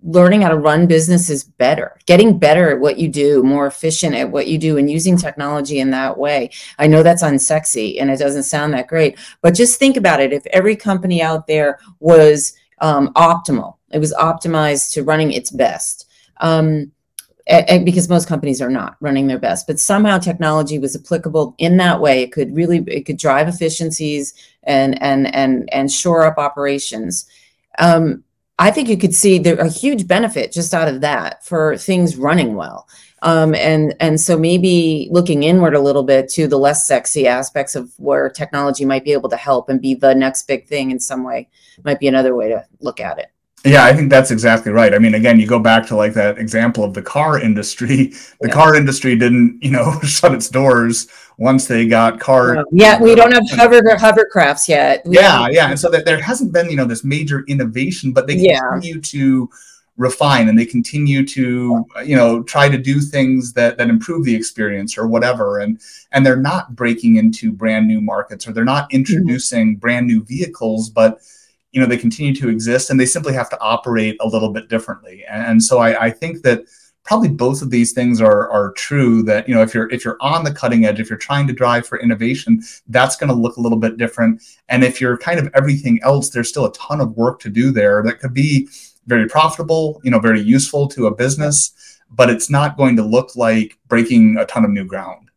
learning 0.03 0.41
how 0.41 0.49
to 0.49 0.57
run 0.57 0.87
businesses 0.87 1.45
better, 1.45 1.99
getting 2.07 2.39
better 2.39 2.71
at 2.71 2.81
what 2.81 2.99
you 2.99 3.07
do, 3.07 3.43
more 3.43 3.67
efficient 3.67 4.15
at 4.15 4.31
what 4.31 4.47
you 4.47 4.57
do, 4.57 4.79
and 4.79 4.91
using 4.91 5.19
technology 5.19 5.79
in 5.79 5.91
that 5.91 6.17
way. 6.17 6.49
I 6.79 6.87
know 6.87 7.03
that's 7.03 7.23
unsexy 7.23 8.01
and 8.01 8.11
it 8.11 8.19
doesn't 8.19 8.45
sound 8.45 8.73
that 8.73 8.87
great, 8.87 9.19
but 9.43 9.53
just 9.53 9.79
think 9.79 9.99
about 9.99 10.21
it. 10.21 10.33
If 10.33 10.47
every 10.47 10.75
company 10.75 11.21
out 11.21 11.47
there 11.47 11.79
was 12.01 12.55
um, 12.81 13.13
optimal, 13.15 13.77
it 13.91 13.99
was 13.99 14.15
optimized 14.15 14.93
to 14.93 15.05
running 15.05 15.33
its 15.33 15.51
best. 15.51 16.09
Um, 16.39 16.93
because 17.85 18.09
most 18.09 18.27
companies 18.27 18.63
are 18.63 18.71
not 18.71 18.97
running 19.01 19.27
their 19.27 19.39
best 19.39 19.67
but 19.67 19.79
somehow 19.79 20.17
technology 20.17 20.79
was 20.79 20.97
applicable 20.97 21.55
in 21.59 21.77
that 21.77 22.01
way. 22.01 22.23
It 22.23 22.33
could 22.33 22.57
really 22.57 22.79
it 22.87 23.05
could 23.05 23.19
drive 23.19 23.49
efficiencies 23.49 24.33
and 24.63 25.01
and 25.03 25.33
and 25.35 25.69
and 25.73 25.93
shore 25.93 26.25
up 26.25 26.39
operations. 26.39 27.27
Um, 27.79 28.25
i 28.59 28.71
think 28.71 28.89
you 28.89 28.97
could 28.97 29.15
see 29.15 29.39
there 29.39 29.57
a 29.57 29.69
huge 29.69 30.07
benefit 30.07 30.53
just 30.53 30.75
out 30.75 30.89
of 30.89 31.01
that 31.01 31.45
for 31.45 31.77
things 31.77 32.17
running 32.17 32.55
well 32.55 32.87
um, 33.25 33.55
and 33.55 33.95
and 34.01 34.21
so 34.21 34.39
maybe 34.39 35.09
looking 35.11 35.43
inward 35.43 35.75
a 35.75 35.81
little 35.81 36.05
bit 36.05 36.29
to 36.31 36.47
the 36.47 36.59
less 36.59 36.87
sexy 36.87 37.27
aspects 37.27 37.75
of 37.75 37.93
where 37.99 38.29
technology 38.31 38.85
might 38.85 39.05
be 39.05 39.13
able 39.13 39.29
to 39.31 39.37
help 39.37 39.69
and 39.69 39.81
be 39.81 39.95
the 39.95 40.15
next 40.15 40.47
big 40.47 40.67
thing 40.67 40.91
in 40.91 41.01
some 41.01 41.25
way 41.25 41.49
might 41.85 41.99
be 41.99 42.07
another 42.07 42.37
way 42.37 42.49
to 42.49 42.65
look 42.81 43.01
at 43.01 43.19
it 43.19 43.31
yeah, 43.67 43.85
I 43.85 43.95
think 43.95 44.11
that's 44.11 44.31
exactly 44.31 44.73
right. 44.73 44.93
I 44.93 44.99
mean, 44.99 45.15
again, 45.15 45.41
you 45.41 45.47
go 45.47 45.59
back 45.59 45.87
to 45.87 45.97
like 45.97 46.13
that 46.15 46.37
example 46.37 46.85
of 46.85 46.93
the 46.93 47.03
car 47.03 47.41
industry. 47.41 48.13
The 48.41 48.49
yeah. 48.49 48.55
car 48.55 48.75
industry 48.75 49.17
didn't, 49.17 49.63
you 49.63 49.71
know, 49.71 49.99
shut 50.03 50.35
its 50.35 50.51
doors 50.51 51.07
once 51.39 51.67
they 51.67 51.87
got 51.87 52.21
car. 52.21 52.57
No. 52.57 52.65
Yeah, 52.73 53.01
we 53.01 53.15
don't 53.15 53.33
have 53.33 53.49
hover 53.53 53.81
hovercrafts 53.81 54.69
yet. 54.69 55.01
We 55.07 55.17
yeah, 55.17 55.49
yeah, 55.51 55.71
and 55.71 55.81
so 55.81 55.89
that 55.91 56.05
there 56.05 56.21
hasn't 56.21 56.53
been, 56.53 56.69
you 56.69 56.77
know, 56.77 56.85
this 56.85 57.05
major 57.05 57.45
innovation, 57.49 58.13
but 58.13 58.27
they 58.27 58.35
continue 58.35 58.97
yeah. 58.97 59.01
to 59.03 59.49
refine 59.97 60.49
and 60.49 60.59
they 60.59 60.67
continue 60.67 61.25
to 61.25 61.85
you 62.05 62.17
know 62.17 62.43
try 62.43 62.69
to 62.69 62.77
do 62.77 63.01
things 63.01 63.53
that 63.53 63.79
that 63.79 63.89
improve 63.89 64.25
the 64.25 64.35
experience 64.35 64.99
or 64.99 65.07
whatever 65.07 65.59
and 65.59 65.81
and 66.11 66.27
they're 66.27 66.37
not 66.37 66.75
breaking 66.75 67.17
into 67.17 67.53
brand 67.53 67.87
new 67.87 68.01
markets 68.01 68.47
or 68.47 68.53
they're 68.53 68.65
not 68.65 68.85
mm-hmm. 68.85 68.97
introducing 68.97 69.69
mm-hmm. 69.69 69.79
brand 69.79 70.07
new 70.07 70.25
vehicles 70.25 70.91
but 70.91 71.21
you 71.71 71.81
know 71.81 71.87
they 71.87 71.97
continue 71.97 72.35
to 72.35 72.49
exist 72.49 72.91
and 72.91 72.99
they 72.99 73.07
simply 73.07 73.33
have 73.33 73.49
to 73.51 73.61
operate 73.61 74.17
a 74.21 74.27
little 74.27 74.51
bit 74.51 74.69
differently 74.69 75.25
and 75.31 75.63
so 75.63 75.79
i, 75.79 76.07
I 76.07 76.11
think 76.11 76.43
that 76.43 76.65
probably 77.05 77.29
both 77.29 77.63
of 77.63 77.71
these 77.71 77.93
things 77.93 78.21
are 78.21 78.51
are 78.51 78.73
true 78.73 79.23
that 79.23 79.49
you 79.49 79.55
know 79.55 79.63
if 79.63 79.75
you're 79.75 79.89
if 79.93 80.05
you're 80.05 80.17
on 80.21 80.43
the 80.43 80.53
cutting 80.53 80.87
edge 80.87 80.99
if 80.99 81.09
you're 81.09 81.19
trying 81.19 81.47
to 81.47 81.53
drive 81.53 81.87
for 81.87 82.01
innovation 82.01 82.61
that's 82.89 83.15
going 83.15 83.29
to 83.29 83.35
look 83.35 83.59
a 83.59 83.61
little 83.61 83.79
bit 83.79 83.97
different 83.97 84.43
and 84.69 84.83
if 84.83 85.01
you're 85.01 85.17
kind 85.17 85.39
of 85.39 85.49
everything 85.55 86.01
else 86.03 86.31
there's 86.31 86.49
still 86.49 86.65
a 86.65 86.73
ton 86.73 87.01
of 87.01 87.17
work 87.17 87.39
to 87.39 87.49
do 87.49 87.71
there 87.71 88.03
that 88.03 88.19
could 88.19 88.35
be 88.35 88.69
very 89.07 89.29
profitable 89.29 90.01
you 90.05 90.11
know 90.11 90.19
very 90.19 90.41
useful 90.41 90.89
to 90.89 91.07
a 91.07 91.15
business 91.15 91.73
but 92.11 92.31
it's 92.31 92.49
not 92.49 92.77
going 92.77 92.97
to 92.97 93.03
look 93.03 93.35
like 93.35 93.79
breaking 93.89 94.37
a 94.37 94.47
ton 94.47 94.65
of 94.65 94.71
new 94.71 94.85
ground. 94.85 95.31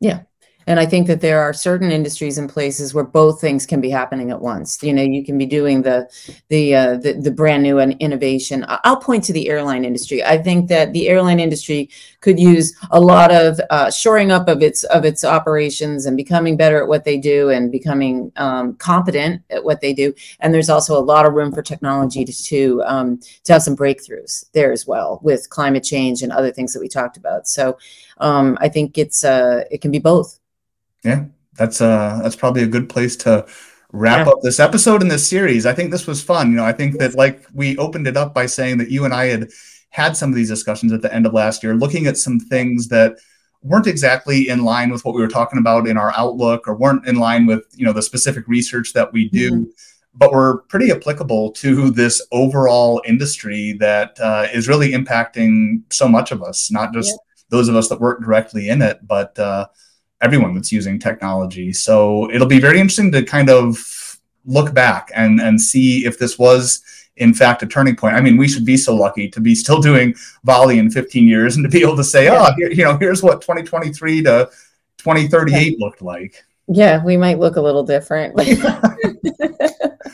Yeah 0.00 0.22
and 0.66 0.78
I 0.78 0.86
think 0.86 1.06
that 1.06 1.20
there 1.20 1.40
are 1.40 1.52
certain 1.52 1.90
industries 1.90 2.38
and 2.38 2.48
places 2.48 2.94
where 2.94 3.04
both 3.04 3.40
things 3.40 3.66
can 3.66 3.80
be 3.80 3.90
happening 3.90 4.30
at 4.30 4.40
once. 4.40 4.82
You 4.82 4.92
know, 4.92 5.02
you 5.02 5.24
can 5.24 5.38
be 5.38 5.46
doing 5.46 5.82
the 5.82 6.08
the 6.48 6.74
uh, 6.74 6.96
the, 6.96 7.14
the 7.14 7.30
brand 7.30 7.62
new 7.62 7.78
and 7.78 7.94
innovation. 8.00 8.64
I'll 8.68 8.96
point 8.96 9.24
to 9.24 9.32
the 9.32 9.48
airline 9.48 9.84
industry. 9.84 10.22
I 10.22 10.38
think 10.38 10.68
that 10.68 10.92
the 10.92 11.08
airline 11.08 11.40
industry 11.40 11.90
could 12.20 12.38
use 12.38 12.74
a 12.90 13.00
lot 13.00 13.32
of 13.32 13.60
uh, 13.70 13.90
shoring 13.90 14.30
up 14.30 14.48
of 14.48 14.62
its 14.62 14.84
of 14.84 15.04
its 15.04 15.24
operations 15.24 16.06
and 16.06 16.16
becoming 16.16 16.56
better 16.56 16.82
at 16.82 16.88
what 16.88 17.04
they 17.04 17.18
do 17.18 17.50
and 17.50 17.72
becoming 17.72 18.32
um, 18.36 18.74
competent 18.76 19.42
at 19.50 19.64
what 19.64 19.80
they 19.80 19.92
do. 19.92 20.14
And 20.40 20.52
there's 20.52 20.70
also 20.70 20.98
a 20.98 21.02
lot 21.02 21.26
of 21.26 21.34
room 21.34 21.52
for 21.52 21.62
technology 21.62 22.24
to 22.24 22.32
to, 22.32 22.82
um, 22.86 23.20
to 23.44 23.52
have 23.52 23.62
some 23.62 23.76
breakthroughs 23.76 24.44
there 24.52 24.72
as 24.72 24.86
well 24.86 25.20
with 25.22 25.50
climate 25.50 25.84
change 25.84 26.22
and 26.22 26.32
other 26.32 26.50
things 26.50 26.72
that 26.72 26.80
we 26.80 26.88
talked 26.88 27.16
about. 27.16 27.48
So 27.48 27.78
um, 28.18 28.58
I 28.60 28.68
think 28.68 28.98
it's 28.98 29.24
uh, 29.24 29.64
it 29.70 29.80
can 29.80 29.90
be 29.90 29.98
both. 29.98 30.38
Yeah, 31.04 31.26
that's 31.54 31.80
uh 31.80 32.20
that's 32.22 32.36
probably 32.36 32.62
a 32.62 32.68
good 32.68 32.88
place 32.88 33.16
to 33.16 33.46
wrap 33.92 34.26
yeah. 34.26 34.32
up 34.32 34.40
this 34.42 34.60
episode 34.60 35.02
in 35.02 35.08
this 35.08 35.26
series. 35.26 35.66
I 35.66 35.74
think 35.74 35.90
this 35.90 36.06
was 36.06 36.22
fun. 36.22 36.50
You 36.50 36.56
know, 36.56 36.64
I 36.64 36.72
think 36.72 36.98
that 36.98 37.14
like 37.14 37.46
we 37.52 37.76
opened 37.76 38.06
it 38.06 38.16
up 38.16 38.34
by 38.34 38.46
saying 38.46 38.78
that 38.78 38.90
you 38.90 39.04
and 39.04 39.12
I 39.12 39.26
had 39.26 39.50
had 39.90 40.16
some 40.16 40.30
of 40.30 40.36
these 40.36 40.48
discussions 40.48 40.92
at 40.92 41.02
the 41.02 41.12
end 41.12 41.26
of 41.26 41.34
last 41.34 41.62
year, 41.62 41.74
looking 41.74 42.06
at 42.06 42.16
some 42.16 42.40
things 42.40 42.88
that 42.88 43.18
weren't 43.62 43.86
exactly 43.86 44.48
in 44.48 44.64
line 44.64 44.90
with 44.90 45.04
what 45.04 45.14
we 45.14 45.20
were 45.20 45.28
talking 45.28 45.58
about 45.58 45.86
in 45.86 45.96
our 45.96 46.12
outlook 46.16 46.66
or 46.66 46.74
weren't 46.74 47.06
in 47.06 47.16
line 47.16 47.46
with 47.46 47.64
you 47.74 47.84
know 47.84 47.92
the 47.92 48.02
specific 48.02 48.46
research 48.48 48.92
that 48.92 49.12
we 49.12 49.28
do 49.28 49.50
mm-hmm. 49.52 49.70
but 50.14 50.32
were 50.32 50.62
pretty 50.68 50.90
applicable 50.90 51.52
to 51.52 51.90
this 51.90 52.26
overall 52.32 53.00
industry 53.06 53.72
that 53.78 54.18
uh, 54.20 54.46
is 54.52 54.68
really 54.68 54.92
impacting 54.92 55.82
so 55.90 56.08
much 56.08 56.32
of 56.32 56.42
us 56.42 56.70
not 56.70 56.92
just 56.92 57.10
yeah. 57.10 57.44
those 57.50 57.68
of 57.68 57.76
us 57.76 57.88
that 57.88 58.00
work 58.00 58.20
directly 58.20 58.68
in 58.68 58.82
it 58.82 59.06
but 59.06 59.38
uh, 59.38 59.66
everyone 60.22 60.54
that's 60.54 60.72
using 60.72 60.98
technology. 60.98 61.72
So 61.72 62.30
it'll 62.30 62.46
be 62.46 62.60
very 62.60 62.78
interesting 62.78 63.12
to 63.12 63.22
kind 63.22 63.50
of 63.50 63.76
look 64.44 64.74
back 64.74 65.10
and 65.14 65.40
and 65.40 65.60
see 65.60 66.04
if 66.06 66.18
this 66.18 66.38
was 66.38 66.82
in 67.16 67.34
fact 67.34 67.62
a 67.62 67.66
turning 67.66 67.96
point. 67.96 68.14
I 68.14 68.20
mean, 68.20 68.36
we 68.36 68.48
should 68.48 68.64
be 68.64 68.76
so 68.76 68.94
lucky 68.94 69.28
to 69.28 69.40
be 69.40 69.54
still 69.54 69.80
doing 69.80 70.14
Volley 70.44 70.78
in 70.78 70.90
15 70.90 71.28
years 71.28 71.56
and 71.56 71.64
to 71.64 71.68
be 71.68 71.82
able 71.82 71.96
to 71.96 72.04
say, 72.04 72.28
oh, 72.28 72.52
here, 72.56 72.70
you 72.70 72.84
know, 72.84 72.96
here's 72.96 73.22
what 73.22 73.42
2023 73.42 74.22
to 74.22 74.50
2038 74.98 75.78
looked 75.78 76.02
like. 76.02 76.42
Yeah, 76.68 77.02
we 77.04 77.16
might 77.16 77.38
look 77.38 77.56
a 77.56 77.60
little 77.60 77.82
different. 77.82 78.34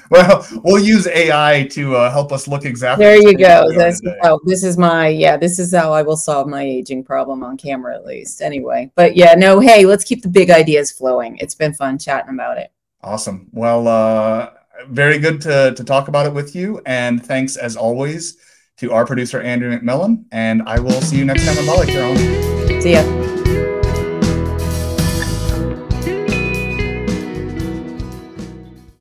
well, 0.11 0.47
we'll 0.65 0.83
use 0.83 1.07
AI 1.07 1.69
to 1.73 1.97
uh, 1.97 2.11
help 2.11 2.33
us 2.33 2.49
look 2.49 2.65
exactly. 2.65 3.05
There 3.05 3.17
you 3.17 3.37
go. 3.37 3.71
This, 3.73 4.01
oh, 4.23 4.41
this 4.45 4.65
is 4.65 4.79
my 4.79 5.09
yeah. 5.09 5.37
This 5.37 5.59
is 5.59 5.75
how 5.75 5.93
I 5.93 6.03
will 6.03 6.17
solve 6.17 6.49
my 6.49 6.63
aging 6.63 7.05
problem 7.05 7.43
on 7.43 7.57
camera, 7.57 7.95
at 7.95 8.07
least. 8.07 8.41
Anyway, 8.41 8.91
but 8.95 9.17
yeah, 9.17 9.35
no. 9.35 9.61
Hey, 9.61 9.85
let's 9.85 10.05
keep 10.05 10.23
the 10.23 10.29
big 10.29 10.51
ideas 10.51 10.91
flowing. 10.91 11.37
It's 11.39 11.55
been 11.55 11.75
fun 11.75 11.99
chatting 11.99 12.35
about 12.35 12.59
it. 12.59 12.73
Awesome. 13.03 13.49
Well, 13.53 13.87
uh, 13.87 14.51
very 14.89 15.19
good 15.19 15.41
to 15.43 15.75
to 15.75 15.85
talk 15.85 16.09
about 16.09 16.27
it 16.27 16.33
with 16.33 16.55
you, 16.55 16.81
and 16.87 17.25
thanks 17.25 17.57
as 17.57 17.77
always 17.77 18.39
to 18.79 18.93
our 18.93 19.05
producer 19.05 19.41
Andrew 19.41 19.77
McMillan. 19.77 20.25
And 20.33 20.63
I 20.63 20.79
will 20.79 21.01
see 21.01 21.19
you 21.19 21.25
next 21.25 21.45
time 21.45 21.69
on 21.69 21.87
Carolyn. 21.87 22.81
See 22.81 22.93
ya. 22.93 23.38